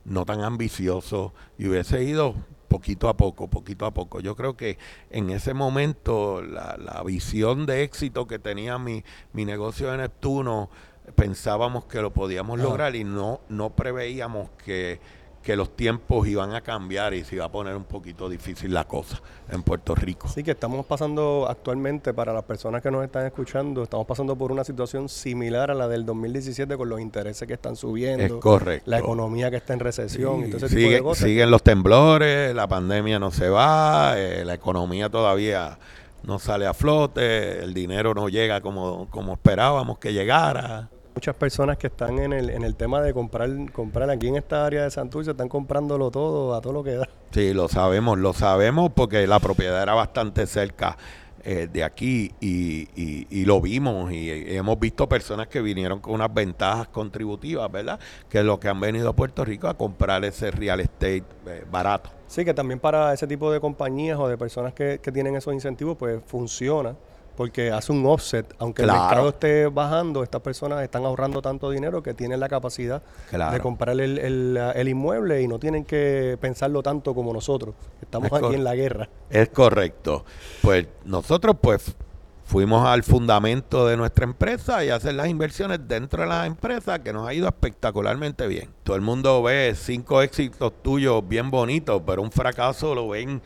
no 0.04 0.26
tan 0.26 0.42
ambicioso, 0.42 1.34
y 1.58 1.70
hubiese 1.70 2.04
ido 2.04 2.36
poquito 2.68 3.08
a 3.08 3.16
poco, 3.16 3.48
poquito 3.48 3.86
a 3.86 3.94
poco. 3.94 4.20
Yo 4.20 4.36
creo 4.36 4.58
que 4.58 4.78
en 5.12 5.30
ese 5.30 5.54
momento 5.54 6.42
la, 6.42 6.76
la 6.78 7.02
visión 7.04 7.66
de 7.66 7.84
éxito 7.84 8.28
que 8.28 8.38
tenía 8.38 8.78
mi, 8.78 9.06
mi 9.32 9.46
negocio 9.46 9.92
de 9.92 9.98
Neptuno, 10.00 10.70
pensábamos 11.16 11.86
que 11.86 12.02
lo 12.02 12.12
podíamos 12.12 12.60
Ajá. 12.60 12.68
lograr 12.68 12.96
y 12.98 13.06
no, 13.06 13.40
no 13.48 13.70
preveíamos 13.70 14.50
que, 14.66 15.00
que 15.46 15.56
los 15.56 15.76
tiempos 15.76 16.28
iban 16.28 16.56
a 16.56 16.62
cambiar 16.62 17.14
y 17.14 17.24
se 17.24 17.36
iba 17.36 17.46
a 17.46 17.52
poner 17.52 17.76
un 17.76 17.84
poquito 17.84 18.28
difícil 18.28 18.74
la 18.74 18.86
cosa 18.86 19.22
en 19.52 19.62
Puerto 19.62 19.94
Rico. 19.94 20.28
Sí, 20.28 20.42
que 20.44 20.52
estamos 20.52 20.86
pasando 20.88 21.46
actualmente, 21.48 22.16
para 22.16 22.34
las 22.34 22.44
personas 22.44 22.82
que 22.82 22.90
nos 22.90 23.04
están 23.06 23.28
escuchando, 23.28 23.84
estamos 23.84 24.08
pasando 24.08 24.36
por 24.36 24.52
una 24.52 24.64
situación 24.64 25.08
similar 25.08 25.70
a 25.70 25.76
la 25.76 25.88
del 25.88 26.04
2017 26.04 26.76
con 26.76 26.90
los 26.90 27.00
intereses 27.00 27.48
que 27.48 27.54
están 27.54 27.76
subiendo. 27.76 28.24
Es 28.38 28.42
correcto. 28.42 28.90
La 28.90 28.98
economía 28.98 29.52
que 29.52 29.58
está 29.58 29.74
en 29.74 29.82
recesión 29.82 30.40
y 30.42 30.46
Sí, 30.46 30.52
todo 30.52 30.66
ese 30.66 30.76
tipo 30.76 30.80
sigue- 30.88 30.96
de 30.96 31.04
cosas. 31.04 31.24
Siguen 31.28 31.52
los 31.52 31.62
temblores, 31.62 32.56
la 32.56 32.68
pandemia 32.68 33.20
no 33.20 33.30
se 33.30 33.48
va, 33.48 34.16
eh, 34.18 34.44
la 34.46 34.56
economía 34.56 35.10
todavía 35.10 35.78
no 36.24 36.40
sale 36.40 36.66
a 36.66 36.74
flote, 36.74 37.60
el 37.64 37.76
dinero 37.76 38.16
no 38.16 38.30
llega 38.30 38.62
como, 38.62 39.08
como 39.12 39.34
esperábamos 39.34 40.00
que 40.00 40.12
llegara. 40.12 40.90
Muchas 41.16 41.36
personas 41.38 41.78
que 41.78 41.88
están 41.88 42.20
en 42.20 42.34
el, 42.34 42.50
en 42.50 42.64
el 42.64 42.76
tema 42.76 43.02
de 43.02 43.14
comprar, 43.14 43.50
comprar 43.72 44.10
aquí 44.10 44.28
en 44.28 44.36
esta 44.36 44.66
área 44.66 44.84
de 44.84 44.92
Santurce 44.92 45.32
están 45.32 45.48
comprándolo 45.48 46.12
todo, 46.12 46.54
a 46.54 46.60
todo 46.60 46.74
lo 46.74 46.84
que 46.84 46.96
da. 46.96 47.08
Sí, 47.32 47.54
lo 47.54 47.70
sabemos, 47.70 48.18
lo 48.20 48.34
sabemos 48.34 48.92
porque 48.94 49.26
la 49.26 49.40
propiedad 49.40 49.82
era 49.82 49.94
bastante 49.94 50.46
cerca 50.46 50.98
eh, 51.46 51.70
de 51.72 51.84
aquí 51.86 52.34
y, 52.42 52.90
y- 53.02 53.28
y 53.30 53.46
lo 53.46 53.62
vimos 53.62 54.12
y, 54.12 54.30
y 54.30 54.58
hemos 54.58 54.78
visto 54.78 55.08
personas 55.08 55.48
que 55.48 55.62
vinieron 55.62 56.02
con 56.02 56.16
unas 56.16 56.34
ventajas 56.34 56.90
contributivas, 56.90 57.72
¿verdad? 57.72 57.98
Que 58.28 58.40
es 58.40 58.44
lo 58.46 58.60
que 58.60 58.68
han 58.68 58.82
venido 58.82 59.08
a 59.10 59.14
Puerto 59.14 59.46
Rico 59.46 59.70
a 59.70 59.76
comprar 59.78 60.26
ese 60.26 60.52
real 60.52 60.82
estate 60.82 61.24
eh, 61.48 61.64
barato. 61.72 62.10
Sí, 62.28 62.44
que 62.44 62.54
también 62.54 62.80
para 62.82 63.14
ese 63.14 63.26
tipo 63.26 63.50
de 63.54 63.62
compañías 63.62 64.20
o 64.20 64.28
de 64.28 64.38
personas 64.38 64.74
que, 64.74 65.00
que 65.02 65.12
tienen 65.14 65.38
esos 65.38 65.54
incentivos, 65.54 65.96
pues 65.98 66.20
funciona. 66.28 66.94
Porque 67.36 67.72
hace 67.72 67.92
un 67.92 68.06
offset, 68.06 68.46
aunque 68.60 68.84
Claro. 68.84 69.00
el 69.00 69.06
mercado 69.08 69.30
esté 69.30 69.68
bajando, 69.68 70.24
estas 70.24 70.42
personas 70.42 70.82
están 70.84 71.04
ahorrando 71.06 71.42
tanto 71.42 71.70
dinero 71.70 72.02
que 72.02 72.14
tienen 72.14 72.40
la 72.40 72.48
capacidad 72.48 73.02
Claro. 73.30 73.54
de 73.54 73.60
comprar 73.60 74.00
el, 74.00 74.18
el, 74.20 74.58
el 74.74 74.88
inmueble 74.88 75.42
y 75.42 75.48
no 75.48 75.60
tienen 75.60 75.84
que 75.86 76.38
pensarlo 76.40 76.82
tanto 76.82 77.14
como 77.14 77.34
nosotros. 77.34 77.76
Estamos 78.02 78.28
Es 78.32 78.34
aquí 78.44 78.56
en 78.56 78.64
la 78.64 78.76
guerra. 78.76 79.10
Es 79.30 79.50
correcto. 79.50 80.24
Pues 80.62 80.88
nosotros 81.04 81.58
pues 81.60 81.96
fuimos 82.46 82.88
al 82.88 83.04
fundamento 83.04 83.88
de 83.88 83.98
nuestra 83.98 84.24
empresa 84.26 84.86
y 84.86 84.90
hacer 84.90 85.16
las 85.16 85.28
inversiones 85.28 85.80
dentro 85.88 86.22
de 86.22 86.30
la 86.30 86.46
empresa 86.46 87.00
que 87.00 87.12
nos 87.12 87.28
ha 87.28 87.34
ido 87.34 87.48
espectacularmente 87.48 88.48
bien. 88.48 88.70
Todo 88.84 88.96
el 88.96 89.02
mundo 89.02 89.42
ve 89.44 89.74
cinco 89.76 90.22
éxitos 90.22 90.72
tuyos 90.84 91.28
bien 91.28 91.50
bonitos, 91.52 92.02
pero 92.06 92.22
un 92.22 92.32
fracaso 92.32 92.94
lo 92.94 93.10
ven 93.10 93.42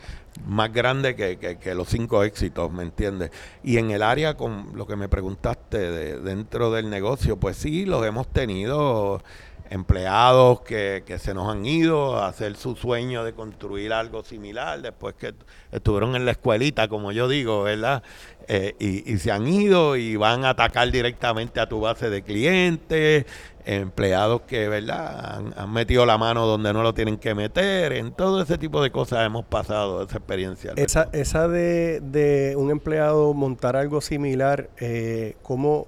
más 0.46 0.72
grande 0.72 1.16
que, 1.16 1.38
que- 1.38 1.58
que 1.58 1.74
los 1.74 1.88
cinco 1.88 2.22
éxitos, 2.22 2.70
¿me 2.72 2.82
entiendes? 2.82 3.30
Y 3.64 3.78
en 3.78 3.90
el 3.90 4.02
área 4.02 4.36
con 4.36 4.70
lo 4.76 4.86
que 4.86 4.96
me 4.96 5.08
preguntaste 5.08 5.78
de, 5.78 6.20
dentro 6.20 6.70
del 6.70 6.88
negocio, 6.90 7.36
pues 7.38 7.56
sí, 7.56 7.86
los 7.86 8.04
hemos 8.06 8.28
tenido 8.28 9.22
empleados 9.70 10.60
que, 10.62 11.04
que 11.06 11.18
se 11.18 11.32
nos 11.32 11.48
han 11.48 11.64
ido 11.64 12.16
a 12.16 12.28
hacer 12.28 12.56
su 12.56 12.74
sueño 12.74 13.24
de 13.24 13.32
construir 13.32 13.92
algo 13.92 14.24
similar 14.24 14.82
después 14.82 15.14
que 15.14 15.32
estuvieron 15.70 16.16
en 16.16 16.26
la 16.26 16.32
escuelita, 16.32 16.88
como 16.88 17.12
yo 17.12 17.28
digo, 17.28 17.62
¿verdad? 17.62 18.02
Eh, 18.48 18.74
y, 18.80 19.12
y 19.12 19.18
se 19.18 19.30
han 19.30 19.46
ido 19.46 19.96
y 19.96 20.16
van 20.16 20.44
a 20.44 20.50
atacar 20.50 20.90
directamente 20.90 21.60
a 21.60 21.68
tu 21.68 21.80
base 21.80 22.10
de 22.10 22.22
clientes, 22.22 23.26
empleados 23.64 24.42
que, 24.42 24.68
¿verdad? 24.68 25.42
Han, 25.56 25.72
metido 25.72 26.04
la 26.04 26.18
mano 26.18 26.46
donde 26.46 26.72
no 26.72 26.82
lo 26.82 26.92
tienen 26.92 27.16
que 27.16 27.34
meter, 27.36 27.92
en 27.92 28.12
todo 28.12 28.42
ese 28.42 28.58
tipo 28.58 28.82
de 28.82 28.90
cosas 28.90 29.24
hemos 29.24 29.44
pasado 29.44 30.02
esa 30.02 30.16
experiencia. 30.16 30.72
Esa, 30.74 31.08
esa 31.12 31.46
de, 31.46 32.00
de 32.00 32.56
un 32.56 32.70
empleado 32.70 33.32
montar 33.34 33.76
algo 33.76 34.00
similar, 34.00 34.70
eh, 34.80 35.36
¿cómo, 35.42 35.86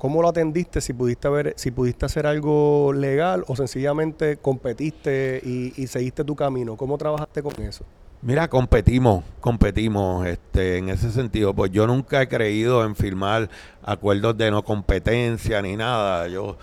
¿cómo 0.00 0.22
lo 0.22 0.28
atendiste? 0.28 0.80
Si 0.80 0.94
pudiste 0.94 1.28
ver, 1.28 1.52
si 1.56 1.70
pudiste 1.70 2.06
hacer 2.06 2.26
algo 2.26 2.92
legal 2.94 3.44
o 3.46 3.54
sencillamente 3.54 4.38
competiste 4.38 5.42
y, 5.44 5.86
seguiste 5.86 6.24
tu 6.24 6.34
camino. 6.34 6.76
¿Cómo 6.76 6.96
trabajaste 6.96 7.42
con 7.42 7.52
eso? 7.62 7.84
Mira, 8.22 8.48
competimos, 8.48 9.24
competimos 9.40 10.26
este, 10.26 10.78
en 10.78 10.88
ese 10.88 11.10
sentido. 11.10 11.54
Pues 11.54 11.70
yo 11.70 11.86
nunca 11.86 12.22
he 12.22 12.28
creído 12.28 12.84
en 12.84 12.96
firmar 12.96 13.50
acuerdos 13.82 14.38
de 14.38 14.50
no 14.50 14.64
competencia 14.64 15.60
ni 15.60 15.76
nada. 15.76 16.28
Yo, 16.28 16.56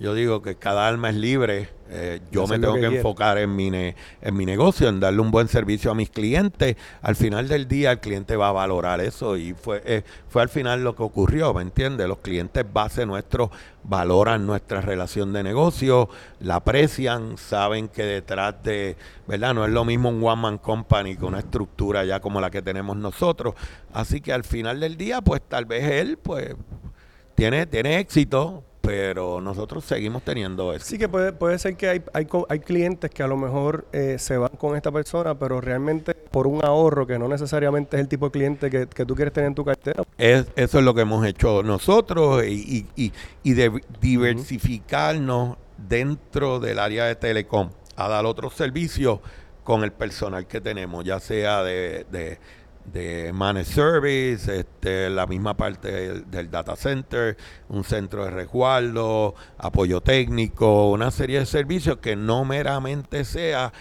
yo 0.00 0.14
digo 0.14 0.42
que 0.42 0.56
cada 0.56 0.88
alma 0.88 1.10
es 1.10 1.16
libre. 1.16 1.68
Eh, 1.90 2.20
yo 2.30 2.46
me 2.46 2.58
tengo 2.58 2.74
que 2.74 2.80
enfocar 2.96 3.36
en 3.38 3.54
mi, 3.54 3.70
ne- 3.70 3.94
en 4.22 4.34
mi 4.34 4.46
negocio, 4.46 4.88
en 4.88 5.00
darle 5.00 5.20
un 5.20 5.30
buen 5.30 5.48
servicio 5.48 5.90
a 5.90 5.94
mis 5.94 6.08
clientes. 6.10 6.76
Al 7.02 7.14
final 7.14 7.46
del 7.46 7.68
día 7.68 7.92
el 7.92 8.00
cliente 8.00 8.36
va 8.36 8.48
a 8.48 8.52
valorar 8.52 9.00
eso 9.00 9.36
y 9.36 9.52
fue, 9.52 9.82
eh, 9.84 10.02
fue 10.28 10.40
al 10.42 10.48
final 10.48 10.82
lo 10.82 10.96
que 10.96 11.02
ocurrió, 11.02 11.52
¿me 11.52 11.60
entiendes? 11.62 12.08
Los 12.08 12.18
clientes 12.18 12.64
base 12.72 13.04
nuestros 13.06 13.50
valoran 13.84 14.46
nuestra 14.46 14.80
relación 14.80 15.32
de 15.34 15.42
negocio, 15.42 16.08
la 16.40 16.56
aprecian, 16.56 17.36
saben 17.36 17.88
que 17.88 18.02
detrás 18.02 18.54
de, 18.62 18.96
¿verdad? 19.28 19.52
No 19.54 19.64
es 19.66 19.70
lo 19.70 19.84
mismo 19.84 20.08
un 20.08 20.24
one 20.24 20.40
man 20.40 20.58
company 20.58 21.16
que 21.16 21.24
una 21.26 21.40
estructura 21.40 22.02
ya 22.04 22.18
como 22.18 22.40
la 22.40 22.50
que 22.50 22.62
tenemos 22.62 22.96
nosotros. 22.96 23.54
Así 23.92 24.22
que 24.22 24.32
al 24.32 24.44
final 24.44 24.80
del 24.80 24.96
día, 24.96 25.20
pues 25.20 25.42
tal 25.46 25.66
vez 25.66 25.84
él, 25.84 26.16
pues, 26.20 26.56
tiene, 27.34 27.66
tiene 27.66 27.98
éxito, 27.98 28.64
pero 28.84 29.40
nosotros 29.40 29.84
seguimos 29.84 30.22
teniendo 30.22 30.72
éxito. 30.72 30.90
Sí 30.90 30.98
que 30.98 31.08
puede, 31.08 31.32
puede 31.32 31.58
ser 31.58 31.76
que 31.76 31.88
hay, 31.88 32.02
hay, 32.12 32.26
hay 32.48 32.60
clientes 32.60 33.10
que 33.10 33.22
a 33.22 33.26
lo 33.26 33.36
mejor 33.36 33.86
eh, 33.92 34.16
se 34.18 34.36
van 34.36 34.50
con 34.58 34.76
esta 34.76 34.92
persona, 34.92 35.38
pero 35.38 35.60
realmente 35.60 36.14
por 36.14 36.46
un 36.46 36.64
ahorro 36.64 37.06
que 37.06 37.18
no 37.18 37.28
necesariamente 37.28 37.96
es 37.96 38.00
el 38.02 38.08
tipo 38.08 38.26
de 38.26 38.32
cliente 38.32 38.70
que, 38.70 38.86
que 38.86 39.06
tú 39.06 39.14
quieres 39.14 39.32
tener 39.32 39.48
en 39.48 39.54
tu 39.54 39.64
cartera. 39.64 40.02
Es, 40.18 40.46
eso 40.56 40.78
es 40.78 40.84
lo 40.84 40.94
que 40.94 41.00
hemos 41.02 41.24
hecho 41.26 41.62
nosotros 41.62 42.44
y, 42.44 42.86
y, 42.96 43.04
y- 43.06 43.12
y 43.42 43.52
de- 43.54 43.80
diversificarnos 44.00 45.56
dentro 45.76 46.60
del 46.60 46.78
área 46.78 47.04
de 47.06 47.16
telecom 47.16 47.70
a 47.96 48.08
dar 48.08 48.26
otros 48.26 48.54
servicios 48.54 49.20
con 49.62 49.82
el 49.84 49.92
personal 49.92 50.46
que 50.46 50.60
tenemos, 50.60 51.04
ya 51.04 51.20
sea 51.20 51.62
de, 51.62 52.04
de, 52.10 52.38
de 52.84 53.32
managed 53.32 53.72
service, 53.72 54.58
este, 54.58 55.10
la 55.10 55.26
misma 55.26 55.56
parte 55.56 55.90
del, 55.90 56.30
del 56.30 56.50
data 56.50 56.76
center, 56.76 57.36
un 57.68 57.84
centro 57.84 58.24
de 58.24 58.30
resguardo, 58.30 59.34
apoyo 59.58 60.00
técnico, 60.00 60.90
una 60.90 61.10
serie 61.10 61.40
de 61.40 61.46
servicios 61.46 61.98
que 61.98 62.16
no 62.16 62.44
meramente 62.44 63.24
sea 63.24 63.72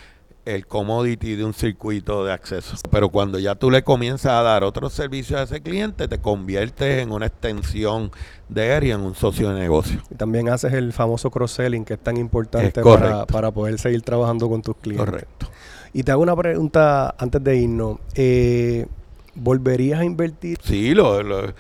el 0.46 0.68
commodity 0.68 1.36
de 1.36 1.46
un 1.46 1.54
circuito 1.54 2.26
de 2.26 2.34
acceso. 2.34 2.76
Pero 2.92 3.10
cuando 3.10 3.40
ya 3.40 3.56
tú 3.56 3.72
le 3.72 3.84
comienzas 3.84 4.34
a 4.34 4.42
dar 4.42 4.64
otros 4.64 4.94
servicios 4.94 5.40
a 5.40 5.44
ese 5.44 5.62
cliente, 5.62 6.08
te 6.08 6.20
conviertes 6.20 7.02
en 7.02 7.12
una 7.12 7.28
extensión 7.28 8.12
de 8.50 8.76
él 8.76 8.84
y 8.86 8.92
en 8.92 9.02
un 9.02 9.16
socio 9.16 9.50
de 9.50 9.60
negocio. 9.60 10.02
Y 10.12 10.16
también 10.16 10.50
haces 10.50 10.74
el 10.74 10.92
famoso 10.92 11.32
cross-selling 11.32 11.86
que 11.86 11.94
es 11.94 12.00
tan 12.00 12.18
importante 12.18 12.82
Es 12.82 12.86
para, 12.86 13.26
para 13.26 13.52
poder 13.52 13.80
seguir 13.80 14.02
trabajando 14.02 14.50
con 14.50 14.62
tus 14.62 14.76
clientes. 14.76 15.06
Correcto. 15.06 15.48
Y 15.94 16.04
te 16.04 16.12
hago 16.12 16.24
una 16.24 16.36
pregunta 16.36 17.16
antes 17.18 17.44
de 17.44 17.56
irnos. 17.58 18.00
Eh, 18.16 18.88
¿Volverías 19.36 20.00
a 20.00 20.06
invertir? 20.06 20.58
Sí, 20.64 20.94
lo, 20.94 21.22
lo, 21.24 21.54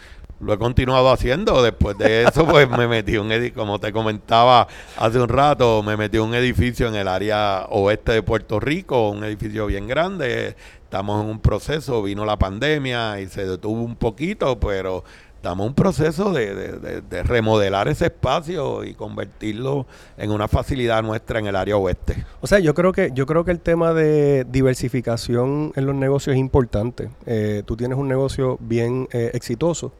lo 0.43 0.53
he 0.53 0.57
continuado 0.57 1.11
haciendo. 1.11 1.61
Después 1.63 1.97
de 1.97 2.23
eso, 2.23 2.45
pues 2.49 2.69
me 2.69 2.87
metí 2.87 3.17
un 3.17 3.31
edificio, 3.31 3.61
como 3.61 3.79
te 3.79 3.91
comentaba 3.91 4.67
hace 4.97 5.19
un 5.19 5.29
rato, 5.29 5.81
me 5.83 5.97
metí 5.97 6.17
un 6.17 6.33
edificio 6.33 6.87
en 6.87 6.95
el 6.95 7.07
área 7.07 7.65
oeste 7.69 8.13
de 8.13 8.23
Puerto 8.23 8.59
Rico, 8.59 9.09
un 9.09 9.23
edificio 9.23 9.67
bien 9.67 9.87
grande. 9.87 10.55
Estamos 10.83 11.23
en 11.23 11.29
un 11.29 11.39
proceso, 11.39 12.03
vino 12.03 12.25
la 12.25 12.37
pandemia 12.37 13.19
y 13.19 13.27
se 13.27 13.45
detuvo 13.45 13.81
un 13.81 13.95
poquito, 13.95 14.59
pero 14.59 15.03
estamos 15.43 15.65
en 15.65 15.69
un 15.71 15.75
proceso 15.75 16.31
de, 16.31 16.55
de- 16.55 16.79
de- 16.79 17.01
de 17.01 17.21
remodelar 17.23 17.89
ese 17.89 18.05
espacio 18.05 18.85
y 18.85 18.93
convertirlo 18.93 19.85
en 20.17 20.31
una 20.31 20.47
facilidad 20.47 21.03
nuestra 21.03 21.39
en 21.39 21.47
el 21.47 21.57
área 21.57 21.75
oeste. 21.75 22.23
O 22.39 22.47
sea, 22.47 22.59
yo 22.59 22.73
creo 22.73 22.93
que 22.93 23.11
yo 23.13 23.25
creo 23.25 23.43
que 23.43 23.51
el 23.51 23.59
tema 23.59 23.93
de 23.93 24.45
diversificación 24.49 25.73
en 25.75 25.85
los 25.85 25.95
negocios 25.95 26.35
es 26.35 26.39
importante. 26.39 27.09
Eh, 27.25 27.61
tú 27.65 27.75
tienes 27.75 27.97
un 27.97 28.07
negocio 28.07 28.57
bien 28.61 29.09
eh, 29.11 29.31
exitoso, 29.33 29.91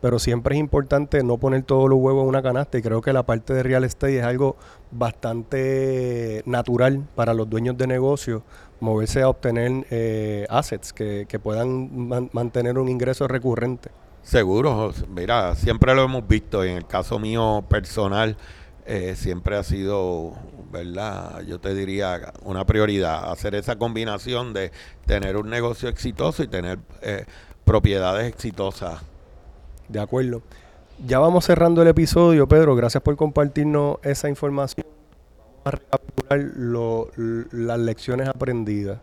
pero 0.00 0.20
siempre 0.20 0.54
es 0.54 0.60
importante 0.60 1.24
no 1.24 1.36
poner 1.36 1.64
todos 1.64 1.90
los 1.90 1.98
huevos 1.98 2.22
en 2.22 2.28
una 2.28 2.42
canasta 2.42 2.78
y 2.78 2.82
creo 2.82 3.00
que 3.02 3.12
la 3.12 3.24
parte 3.24 3.54
de 3.54 3.64
real 3.64 3.82
estate 3.82 4.18
es 4.20 4.24
algo 4.24 4.54
bastante 4.92 6.42
natural 6.46 7.02
para 7.16 7.34
los 7.34 7.50
dueños 7.50 7.76
de 7.76 7.88
negocios 7.88 8.42
moverse 8.78 9.22
a 9.22 9.28
obtener 9.28 9.84
eh, 9.90 10.46
assets 10.48 10.92
que, 10.92 11.26
que 11.28 11.38
puedan 11.40 12.06
man- 12.08 12.30
mantener 12.32 12.78
un 12.78 12.88
ingreso 12.88 13.26
recurrente. 13.26 13.90
Seguro, 14.22 14.92
mira, 15.08 15.54
siempre 15.56 15.94
lo 15.94 16.04
hemos 16.04 16.26
visto 16.26 16.62
en 16.64 16.76
el 16.76 16.86
caso 16.86 17.18
mío 17.18 17.64
personal 17.68 18.36
eh, 18.84 19.14
siempre 19.16 19.56
ha 19.56 19.62
sido, 19.62 20.32
¿verdad? 20.72 21.42
Yo 21.42 21.60
te 21.60 21.72
diría 21.72 22.32
una 22.42 22.64
prioridad, 22.66 23.30
hacer 23.30 23.54
esa 23.54 23.76
combinación 23.76 24.52
de 24.52 24.72
tener 25.06 25.36
un 25.36 25.48
negocio 25.48 25.88
exitoso 25.88 26.42
y 26.42 26.48
tener 26.48 26.80
eh, 27.00 27.24
propiedades 27.64 28.26
exitosas. 28.26 29.00
De 29.88 30.00
acuerdo. 30.00 30.42
Ya 31.06 31.20
vamos 31.20 31.44
cerrando 31.44 31.82
el 31.82 31.88
episodio, 31.88 32.48
Pedro. 32.48 32.74
Gracias 32.74 33.02
por 33.02 33.16
compartirnos 33.16 33.98
esa 34.02 34.28
información. 34.28 34.86
Vamos 35.38 35.62
a 35.64 35.70
recapitular 35.70 36.40
las 37.52 37.78
lecciones 37.78 38.28
aprendidas. 38.28 38.98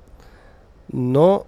No 0.91 1.45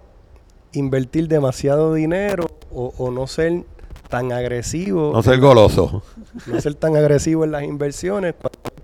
invertir 0.72 1.28
demasiado 1.28 1.94
dinero 1.94 2.46
o, 2.70 2.92
o 2.98 3.10
no 3.10 3.26
ser 3.26 3.64
tan 4.08 4.32
agresivo, 4.32 5.12
No 5.12 5.22
ser 5.22 5.40
goloso. 5.40 6.02
no 6.46 6.60
ser 6.60 6.74
tan 6.74 6.96
agresivo 6.96 7.44
en 7.44 7.52
las 7.52 7.62
inversiones. 7.64 8.34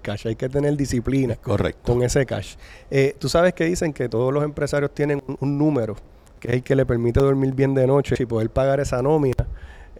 Cash, 0.02 0.26
hay 0.26 0.36
que 0.36 0.48
tener 0.48 0.74
disciplina 0.76 1.36
Correcto. 1.36 1.92
con 1.92 2.02
ese 2.02 2.24
cash. 2.24 2.54
Eh, 2.90 3.14
Tú 3.18 3.28
sabes 3.28 3.52
que 3.52 3.64
dicen 3.64 3.92
que 3.92 4.08
todos 4.08 4.32
los 4.32 4.42
empresarios 4.44 4.92
tienen 4.94 5.22
un, 5.26 5.36
un 5.40 5.58
número 5.58 5.96
que 6.40 6.48
es 6.48 6.54
el 6.54 6.62
que 6.62 6.76
le 6.76 6.86
permite 6.86 7.20
dormir 7.20 7.52
bien 7.52 7.74
de 7.74 7.86
noche 7.86 8.14
y 8.18 8.24
poder 8.24 8.48
pagar 8.50 8.78
esa 8.80 9.02
nómina. 9.02 9.46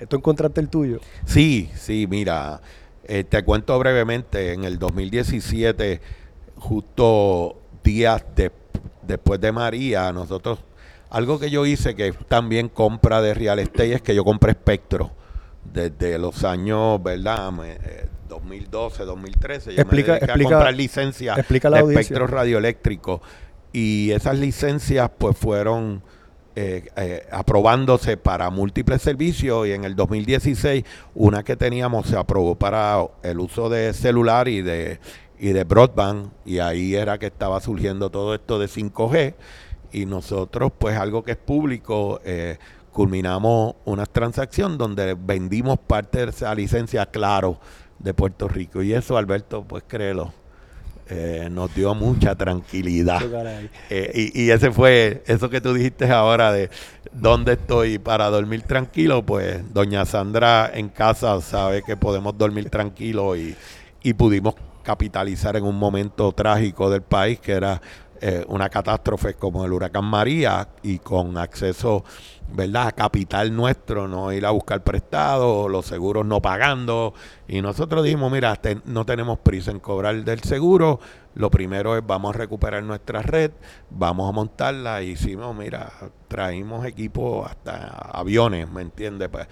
¿Tú 0.09 0.17
encontraste 0.17 0.61
el 0.61 0.69
tuyo? 0.69 1.01
Sí, 1.27 1.69
sí, 1.75 2.07
mira, 2.09 2.61
eh, 3.05 3.25
te 3.25 3.43
cuento 3.43 3.77
brevemente, 3.79 4.53
en 4.53 4.63
el 4.63 4.79
2017, 4.79 6.01
justo 6.57 7.57
días 7.83 8.25
de- 8.37 8.53
después 9.03 9.41
de 9.41 9.51
María, 9.51 10.13
nosotros, 10.13 10.61
algo 11.11 11.39
que 11.39 11.51
yo 11.51 11.65
hice 11.67 11.95
que 11.95 12.13
también 12.13 12.69
compra 12.69 13.21
de 13.23 13.35
real 13.35 13.59
estate 13.59 13.95
es 13.95 14.03
que 14.03 14.15
yo 14.15 14.25
compré 14.25 14.51
espectro 14.53 15.11
desde 15.65 16.19
los 16.19 16.45
años, 16.45 17.03
¿verdad? 17.03 17.53
Me- 17.53 17.73
eh, 17.75 18.07
2012, 18.29 19.05
2013, 19.05 19.75
yo 19.75 19.81
Explica- 19.83 20.13
me 20.13 20.19
explica- 20.19 20.49
a 20.49 20.53
comprar 20.59 20.75
licencias 20.75 21.39
explica 21.39 21.69
a 21.69 21.71
la 21.71 21.77
de 21.79 21.83
audiencia. 21.83 22.01
espectro 22.03 22.27
radioeléctrico 22.27 23.23
y 23.73 24.11
esas 24.13 24.39
licencias 24.39 25.11
pues 25.17 25.37
fueron 25.37 26.03
eh, 26.61 26.89
eh, 26.97 27.25
aprobándose 27.31 28.17
para 28.17 28.51
múltiples 28.51 29.01
servicios 29.01 29.67
y 29.69 29.73
en 29.73 29.85
el 29.85 29.95
2016 29.95 30.85
una 31.15 31.45
que 31.45 31.55
teníamos 31.57 32.07
se 32.09 32.17
aprobó 32.17 32.57
para 32.57 32.99
el 33.23 33.39
uso 33.39 33.69
de 33.69 33.93
celular 33.95 34.49
y 34.49 34.63
de 34.63 34.99
y 35.39 35.51
de 35.51 35.63
broadband 35.63 36.33
y 36.45 36.59
ahí 36.59 36.97
era 36.97 37.17
que 37.19 37.27
estaba 37.27 37.61
surgiendo 37.61 38.11
todo 38.11 38.35
esto 38.35 38.59
de 38.59 38.67
5G 38.67 39.35
y 39.93 40.07
nosotros 40.07 40.73
pues 40.79 40.97
algo 40.97 41.23
que 41.23 41.33
es 41.33 41.37
público 41.37 42.21
eh, 42.25 42.59
culminamos 42.93 43.77
una 43.85 44.07
transacción 44.07 44.79
donde 44.79 45.15
vendimos 45.15 45.79
parte 45.79 46.25
de 46.25 46.31
esa 46.31 46.55
licencia 46.55 47.07
Claro 47.07 47.59
de 47.99 48.15
Puerto 48.15 48.49
Rico. 48.49 48.83
Y 48.83 48.93
eso 48.93 49.17
Alberto 49.17 49.65
pues 49.65 49.85
créelo 49.87 50.33
eh, 51.11 51.49
nos 51.51 51.75
dio 51.75 51.95
mucha 51.95 52.35
tranquilidad. 52.35 53.23
Eh, 53.89 54.31
y, 54.35 54.43
y 54.43 54.51
ese 54.51 54.71
fue, 54.71 55.23
eso 55.27 55.49
que 55.49 55.61
tú 55.61 55.73
dijiste 55.73 56.11
ahora 56.11 56.53
de 56.53 56.69
dónde 57.13 57.55
estoy 57.55 57.99
para 57.99 58.29
dormir 58.29 58.63
tranquilo, 58.63 59.25
pues 59.25 59.73
doña 59.73 60.05
Sandra 60.05 60.71
en 60.75 60.91
casa 60.91 61.41
sabe 61.41 61.83
que 61.83 61.97
podemos 61.97 62.37
dormir 62.37 62.69
tranquilo 62.69 63.37
y, 63.37 63.57
y 64.03 64.13
pudimos 64.13 64.55
capitalizar 64.83 65.57
en 65.57 65.65
un 65.65 65.77
momento 65.77 66.33
trágico 66.33 66.91
del 66.91 67.03
país 67.03 67.41
que 67.41 67.53
era 67.53 67.81
eh, 68.21 68.45
una 68.49 68.69
catástrofe 68.69 69.35
como 69.35 69.65
el 69.65 69.73
huracán 69.73 70.05
María 70.05 70.69
y 70.83 70.99
con 70.99 71.37
acceso, 71.39 72.05
¿verdad?, 72.53 72.89
a 72.89 72.93
capital 72.93 73.55
nuestro, 73.55 74.09
no 74.09 74.33
ir 74.33 74.45
a 74.47 74.51
buscar 74.51 74.83
prestado, 74.83 75.69
los 75.69 75.87
seguros 75.87 76.27
no 76.27 76.41
pagando. 76.43 77.15
Y 77.47 77.63
nosotros 77.63 78.05
dijimos, 78.05 78.31
mira, 78.33 78.59
no 78.85 79.07
tenemos 79.07 79.39
prisa 79.39 79.71
en 79.71 79.81
cobrar 79.81 80.25
del 80.25 80.41
seguro. 80.41 81.01
Lo 81.35 81.51
primero 81.51 81.97
es 81.97 82.05
vamos 82.05 82.35
a 82.35 82.39
recuperar 82.39 82.83
nuestra 82.83 83.23
red, 83.23 83.53
vamos 83.91 84.29
a 84.29 84.33
montarla. 84.33 85.03
Y 85.03 85.11
hicimos, 85.11 85.55
mira, 85.55 85.93
traímos 86.27 86.85
equipo 86.87 87.47
hasta 87.47 88.11
aviones, 88.13 88.71
¿me 88.71 88.83
entiendes? 88.83 89.29
Pues, 89.29 89.47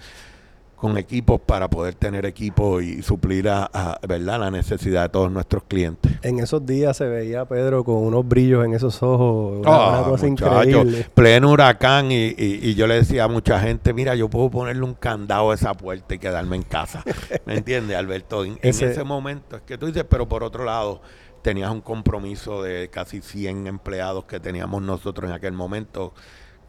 con 0.77 0.95
equipos 0.97 1.41
para 1.41 1.67
poder 1.69 1.95
tener 1.95 2.25
equipo 2.27 2.79
y 2.81 3.01
suplir 3.01 3.49
a, 3.49 3.67
a, 3.73 3.99
¿verdad? 4.07 4.39
la 4.39 4.51
necesidad 4.51 5.01
de 5.01 5.09
todos 5.09 5.31
nuestros 5.31 5.63
clientes. 5.63 6.13
En 6.21 6.37
esos 6.39 6.63
días 6.67 6.95
se 6.95 7.05
veía 7.07 7.41
a 7.41 7.45
Pedro 7.47 7.83
con 7.83 7.95
unos 7.95 8.27
brillos 8.27 8.63
en 8.63 8.75
esos 8.75 9.01
ojos, 9.01 9.57
una, 9.59 9.69
Ah, 9.75 9.99
una 10.01 10.07
cosa 10.07 10.27
muchacho, 10.27 10.63
increíble. 10.69 11.07
pleno 11.15 11.49
huracán 11.51 12.11
y, 12.11 12.25
y- 12.27 12.59
y 12.61 12.75
yo 12.75 12.85
le 12.85 12.93
decía 12.93 13.23
a 13.23 13.27
mucha 13.27 13.59
gente, 13.59 13.91
mira, 13.91 14.13
yo 14.13 14.29
puedo 14.29 14.51
ponerle 14.51 14.83
un 14.83 14.93
candado 14.93 15.49
a 15.49 15.55
esa 15.55 15.73
puerta 15.73 16.13
y 16.13 16.19
quedarme 16.19 16.57
en 16.57 16.63
casa. 16.63 17.03
¿Me 17.47 17.55
entiendes, 17.55 17.97
Alberto? 17.97 18.45
En, 18.45 18.51
en 18.53 18.59
Ese- 18.61 18.91
ese 18.91 19.03
momento 19.03 19.55
es 19.55 19.63
que 19.63 19.79
tú 19.79 19.87
dices, 19.87 20.05
pero 20.07 20.27
por 20.29 20.43
otro 20.43 20.63
lado, 20.63 21.01
tenías 21.41 21.71
un 21.71 21.81
compromiso 21.81 22.61
de 22.61 22.89
casi 22.89 23.21
100 23.21 23.65
empleados 23.65 24.25
que 24.25 24.39
teníamos 24.39 24.83
nosotros 24.83 25.27
en 25.27 25.35
aquel 25.35 25.53
momento, 25.53 26.13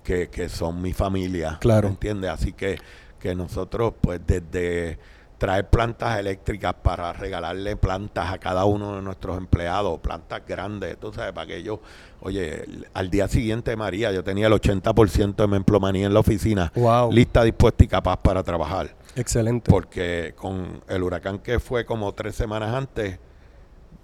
que, 0.03 0.29
que 0.31 0.49
son 0.49 0.81
mi 0.81 0.95
familia. 0.95 1.59
Claro. 1.61 1.89
¿Me 1.89 1.93
entiendes? 1.95 2.31
Así 2.31 2.55
que, 2.55 2.79
que 3.19 3.35
nosotros, 3.35 3.95
pues 4.01 4.21
desde 4.27 4.99
traer 5.39 5.69
plantas 5.69 6.19
eléctricas 6.19 6.75
para 6.83 7.13
regalarle 7.13 7.77
plantas 7.77 8.33
a 8.33 8.39
cada 8.39 8.65
uno 8.65 8.97
de 8.97 9.03
nuestros 9.03 9.39
empleados, 9.39 10.01
plantas 10.01 10.43
grandes, 10.47 10.99
tú 10.99 11.13
sabes, 11.13 11.33
para 11.33 11.47
que 11.47 11.57
ellos, 11.59 11.79
oye, 12.21 12.65
al 12.93 13.09
día 13.09 13.29
siguiente, 13.29 13.77
María, 13.77 14.11
yo 14.11 14.25
tenía 14.25 14.49
el 14.49 14.53
80% 14.53 15.37
de 15.37 15.47
mi 15.47 15.57
emplomanía 15.57 16.07
en 16.07 16.15
la 16.15 16.19
oficina, 16.21 16.73
Wow, 16.75 17.13
lista, 17.13 17.45
dispuesta 17.45 17.85
y 17.85 17.87
capaz 17.87 18.17
para 18.17 18.43
trabajar, 18.43 18.97
excelente. 19.15 19.71
porque 19.71 20.35
con 20.37 20.81
el 20.89 21.03
huracán 21.05 21.39
que 21.39 21.61
fue 21.61 21.85
como 21.87 22.13
tres 22.15 22.35
semanas 22.35 22.75
antes, 22.75 23.21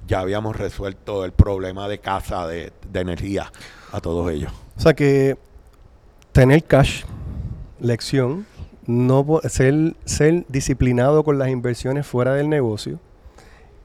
ya 0.06 0.20
habíamos 0.20 0.54
resuelto 0.54 1.24
el 1.24 1.32
problema 1.32 1.88
de 1.88 1.98
casa, 1.98 2.46
de, 2.46 2.72
de 2.92 3.00
energía 3.00 3.50
a 3.90 4.00
todos 4.00 4.30
ellos. 4.30 4.52
O 4.76 4.80
sea 4.80 4.94
que 4.94 5.36
tener 6.30 6.62
cash, 6.62 7.02
lección, 7.80 8.46
no 8.86 9.40
ser, 9.48 9.94
ser 10.04 10.44
disciplinado 10.48 11.24
con 11.24 11.38
las 11.38 11.48
inversiones 11.48 12.06
fuera 12.06 12.34
del 12.34 12.48
negocio. 12.48 12.98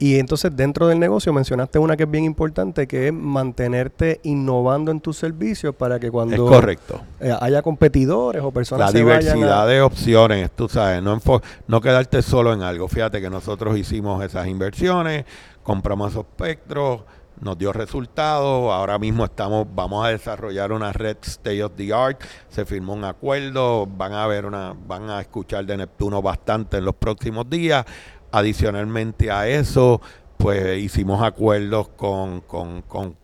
Y 0.02 0.18
entonces 0.18 0.50
dentro 0.56 0.86
del 0.88 0.98
negocio 0.98 1.30
mencionaste 1.30 1.78
una 1.78 1.94
que 1.94 2.04
es 2.04 2.10
bien 2.10 2.24
importante, 2.24 2.86
que 2.86 3.08
es 3.08 3.12
mantenerte 3.12 4.18
innovando 4.22 4.90
en 4.90 4.98
tus 5.00 5.18
servicios 5.18 5.74
para 5.74 6.00
que 6.00 6.06
Es 6.06 6.12
cuando 6.12 6.46
correcto. 6.46 7.02
eh, 7.20 7.36
haya 7.38 7.60
competidores 7.60 8.42
o 8.42 8.50
personas 8.50 8.86
La 8.94 8.98
se 8.98 9.04
vayan 9.04 9.20
diversidad 9.34 9.62
a- 9.64 9.66
de 9.66 9.82
opciones, 9.82 10.50
tú 10.52 10.70
sabes, 10.70 11.02
no, 11.02 11.14
enfo- 11.20 11.42
no 11.66 11.82
quedarte 11.82 12.22
solo 12.22 12.54
en 12.54 12.62
algo. 12.62 12.88
Fíjate 12.88 13.20
que 13.20 13.28
nosotros 13.28 13.76
hicimos 13.76 14.24
esas 14.24 14.46
inversiones, 14.48 15.26
compramos 15.62 16.12
esos 16.12 16.24
espectros, 16.24 17.02
nos 17.40 17.58
dio 17.58 17.72
resultados. 17.72 18.72
Ahora 18.72 18.98
mismo 18.98 19.24
estamos, 19.24 19.66
vamos 19.74 20.04
a 20.04 20.10
desarrollar 20.10 20.72
una 20.72 20.92
red 20.92 21.16
State 21.22 21.62
of 21.62 21.72
the 21.76 21.92
Art. 21.92 22.20
Se 22.48 22.64
firmó 22.64 22.92
un 22.92 23.04
acuerdo, 23.04 23.86
van 23.86 24.12
a 24.12 24.26
ver 24.26 24.46
una, 24.46 24.74
van 24.86 25.10
a 25.10 25.20
escuchar 25.20 25.64
de 25.66 25.76
Neptuno 25.76 26.22
bastante 26.22 26.78
en 26.78 26.84
los 26.84 26.94
próximos 26.94 27.48
días. 27.48 27.84
Adicionalmente 28.32 29.30
a 29.30 29.48
eso, 29.48 30.00
pues 30.36 30.78
hicimos 30.78 31.22
acuerdos 31.22 31.88
con, 31.96 32.42
con, 32.42 32.82
con 32.82 33.16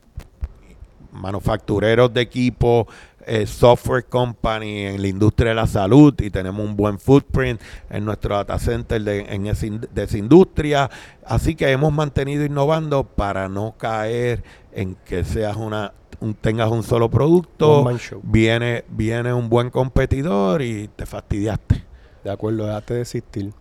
manufactureros 1.12 2.12
de 2.12 2.20
equipo, 2.20 2.86
eh, 3.26 3.46
software 3.46 4.04
company 4.04 4.86
en 4.86 5.02
la 5.02 5.08
industria 5.08 5.50
de 5.50 5.54
la 5.56 5.66
salud 5.66 6.14
y 6.20 6.30
tenemos 6.30 6.64
un 6.64 6.76
buen 6.76 6.98
footprint 6.98 7.60
en 7.90 8.04
nuestro 8.04 8.36
data 8.36 8.58
center 8.58 9.02
de, 9.02 9.20
en 9.20 9.46
esa 9.46 9.66
in- 9.66 9.86
de 9.92 10.02
esa 10.04 10.16
industria. 10.18 10.88
Así 11.24 11.54
que 11.54 11.70
hemos 11.70 11.92
mantenido 11.92 12.44
innovando 12.44 13.04
para 13.04 13.48
no 13.48 13.74
caer 13.76 14.42
en 14.72 14.94
que 15.04 15.24
seas 15.24 15.56
una 15.56 15.92
un- 16.20 16.34
tengas 16.34 16.70
un 16.70 16.82
solo 16.82 17.10
producto, 17.10 17.82
viene, 18.22 18.84
viene 18.88 19.34
un 19.34 19.50
buen 19.50 19.68
competidor 19.70 20.62
y 20.62 20.88
te 20.96 21.04
fastidiaste. 21.04 21.84
De 22.24 22.30
acuerdo, 22.30 22.64
déjate 22.66 22.94
de 22.94 23.00
existir. 23.02 23.52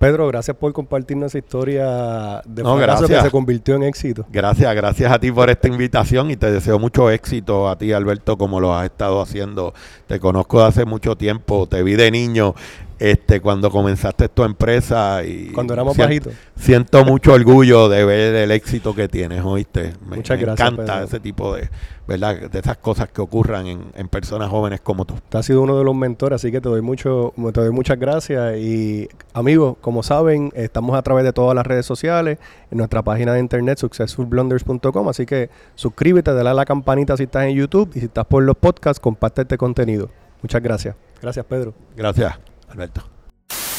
Pedro, 0.00 0.26
gracias 0.28 0.56
por 0.56 0.72
compartirnos 0.72 1.26
esa 1.26 1.38
historia 1.40 2.40
de 2.46 2.62
No, 2.62 2.78
que 2.78 3.20
se 3.20 3.30
convirtió 3.30 3.74
en 3.74 3.82
éxito. 3.82 4.24
Gracias, 4.32 4.74
gracias 4.74 5.12
a 5.12 5.18
ti 5.18 5.30
por 5.30 5.50
esta 5.50 5.68
invitación 5.68 6.30
y 6.30 6.36
te 6.36 6.50
deseo 6.50 6.78
mucho 6.78 7.10
éxito 7.10 7.68
a 7.68 7.76
ti, 7.76 7.92
Alberto, 7.92 8.38
como 8.38 8.60
lo 8.60 8.74
has 8.74 8.86
estado 8.86 9.20
haciendo. 9.20 9.74
Te 10.06 10.18
conozco 10.18 10.60
de 10.60 10.68
hace 10.68 10.84
mucho 10.86 11.16
tiempo, 11.16 11.66
te 11.66 11.82
vi 11.82 11.96
de 11.96 12.10
niño 12.10 12.54
este 13.00 13.40
cuando 13.40 13.70
comenzaste 13.70 14.28
tu 14.28 14.44
empresa 14.44 15.24
y 15.24 15.48
Cuando 15.52 15.72
éramos 15.74 15.96
sien- 15.96 16.06
bajitos. 16.06 16.34
Siento 16.56 17.04
mucho 17.04 17.32
orgullo 17.32 17.88
de 17.88 18.04
ver 18.04 18.34
el 18.34 18.50
éxito 18.50 18.94
que 18.94 19.08
tienes, 19.08 19.42
¿oíste? 19.42 19.94
Me, 20.06 20.16
Muchas 20.16 20.38
me 20.38 20.44
gracias, 20.44 20.68
encanta 20.72 20.92
Pedro. 20.94 21.06
ese 21.06 21.20
tipo 21.20 21.54
de, 21.56 21.70
¿verdad? 22.06 22.50
De 22.50 22.58
esas 22.58 22.76
cosas 22.76 23.08
que 23.08 23.22
ocurran 23.22 23.66
en, 23.66 23.84
en 23.94 24.08
personas 24.08 24.50
jóvenes 24.50 24.82
como 24.82 25.06
tú. 25.06 25.14
Tú 25.30 25.38
has 25.38 25.46
sido 25.46 25.62
uno 25.62 25.78
de 25.78 25.84
los 25.84 25.94
mentores, 25.94 26.36
así 26.36 26.52
que 26.52 26.60
te 26.60 26.68
doy 26.68 26.82
mucho, 26.82 27.32
te 27.54 27.60
doy 27.62 27.70
muchas 27.70 27.98
gracias. 27.98 28.58
Y 28.58 29.08
amigos, 29.32 29.76
como 29.80 30.02
saben, 30.02 30.52
estamos 30.54 30.94
a 30.96 31.00
través 31.02 31.24
de 31.24 31.32
todas 31.32 31.54
las 31.54 31.66
redes 31.66 31.86
sociales, 31.86 32.38
en 32.70 32.76
nuestra 32.78 33.02
página 33.02 33.32
de 33.32 33.40
internet, 33.40 33.78
successfulblunders.com. 33.78 35.08
Así 35.08 35.24
que 35.24 35.48
suscríbete, 35.74 36.34
dale 36.34 36.50
a 36.50 36.54
la 36.54 36.64
campanita 36.66 37.16
si 37.16 37.22
estás 37.22 37.44
en 37.46 37.56
YouTube 37.56 37.90
y 37.94 38.00
si 38.00 38.06
estás 38.06 38.26
por 38.26 38.42
los 38.42 38.56
podcasts, 38.56 39.00
comparte 39.00 39.40
este 39.42 39.56
contenido. 39.56 40.10
Muchas 40.42 40.62
gracias. 40.62 40.94
Gracias, 41.22 41.46
Pedro. 41.46 41.72
Gracias, 41.96 42.38
Alberto. 42.70 43.02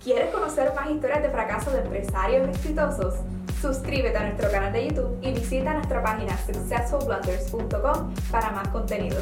¿Quieres 0.03 0.33
conocer 0.33 0.73
más 0.73 0.89
historias 0.89 1.21
de 1.21 1.29
fracaso 1.29 1.71
de 1.71 1.81
empresarios 1.81 2.49
exitosos? 2.49 3.15
Suscríbete 3.61 4.17
a 4.17 4.23
nuestro 4.23 4.49
canal 4.49 4.73
de 4.73 4.87
YouTube 4.87 5.19
y 5.21 5.31
visita 5.31 5.73
nuestra 5.73 6.01
página 6.01 6.35
successfulblunders.com 6.37 8.13
para 8.31 8.49
más 8.51 8.67
contenido. 8.69 9.21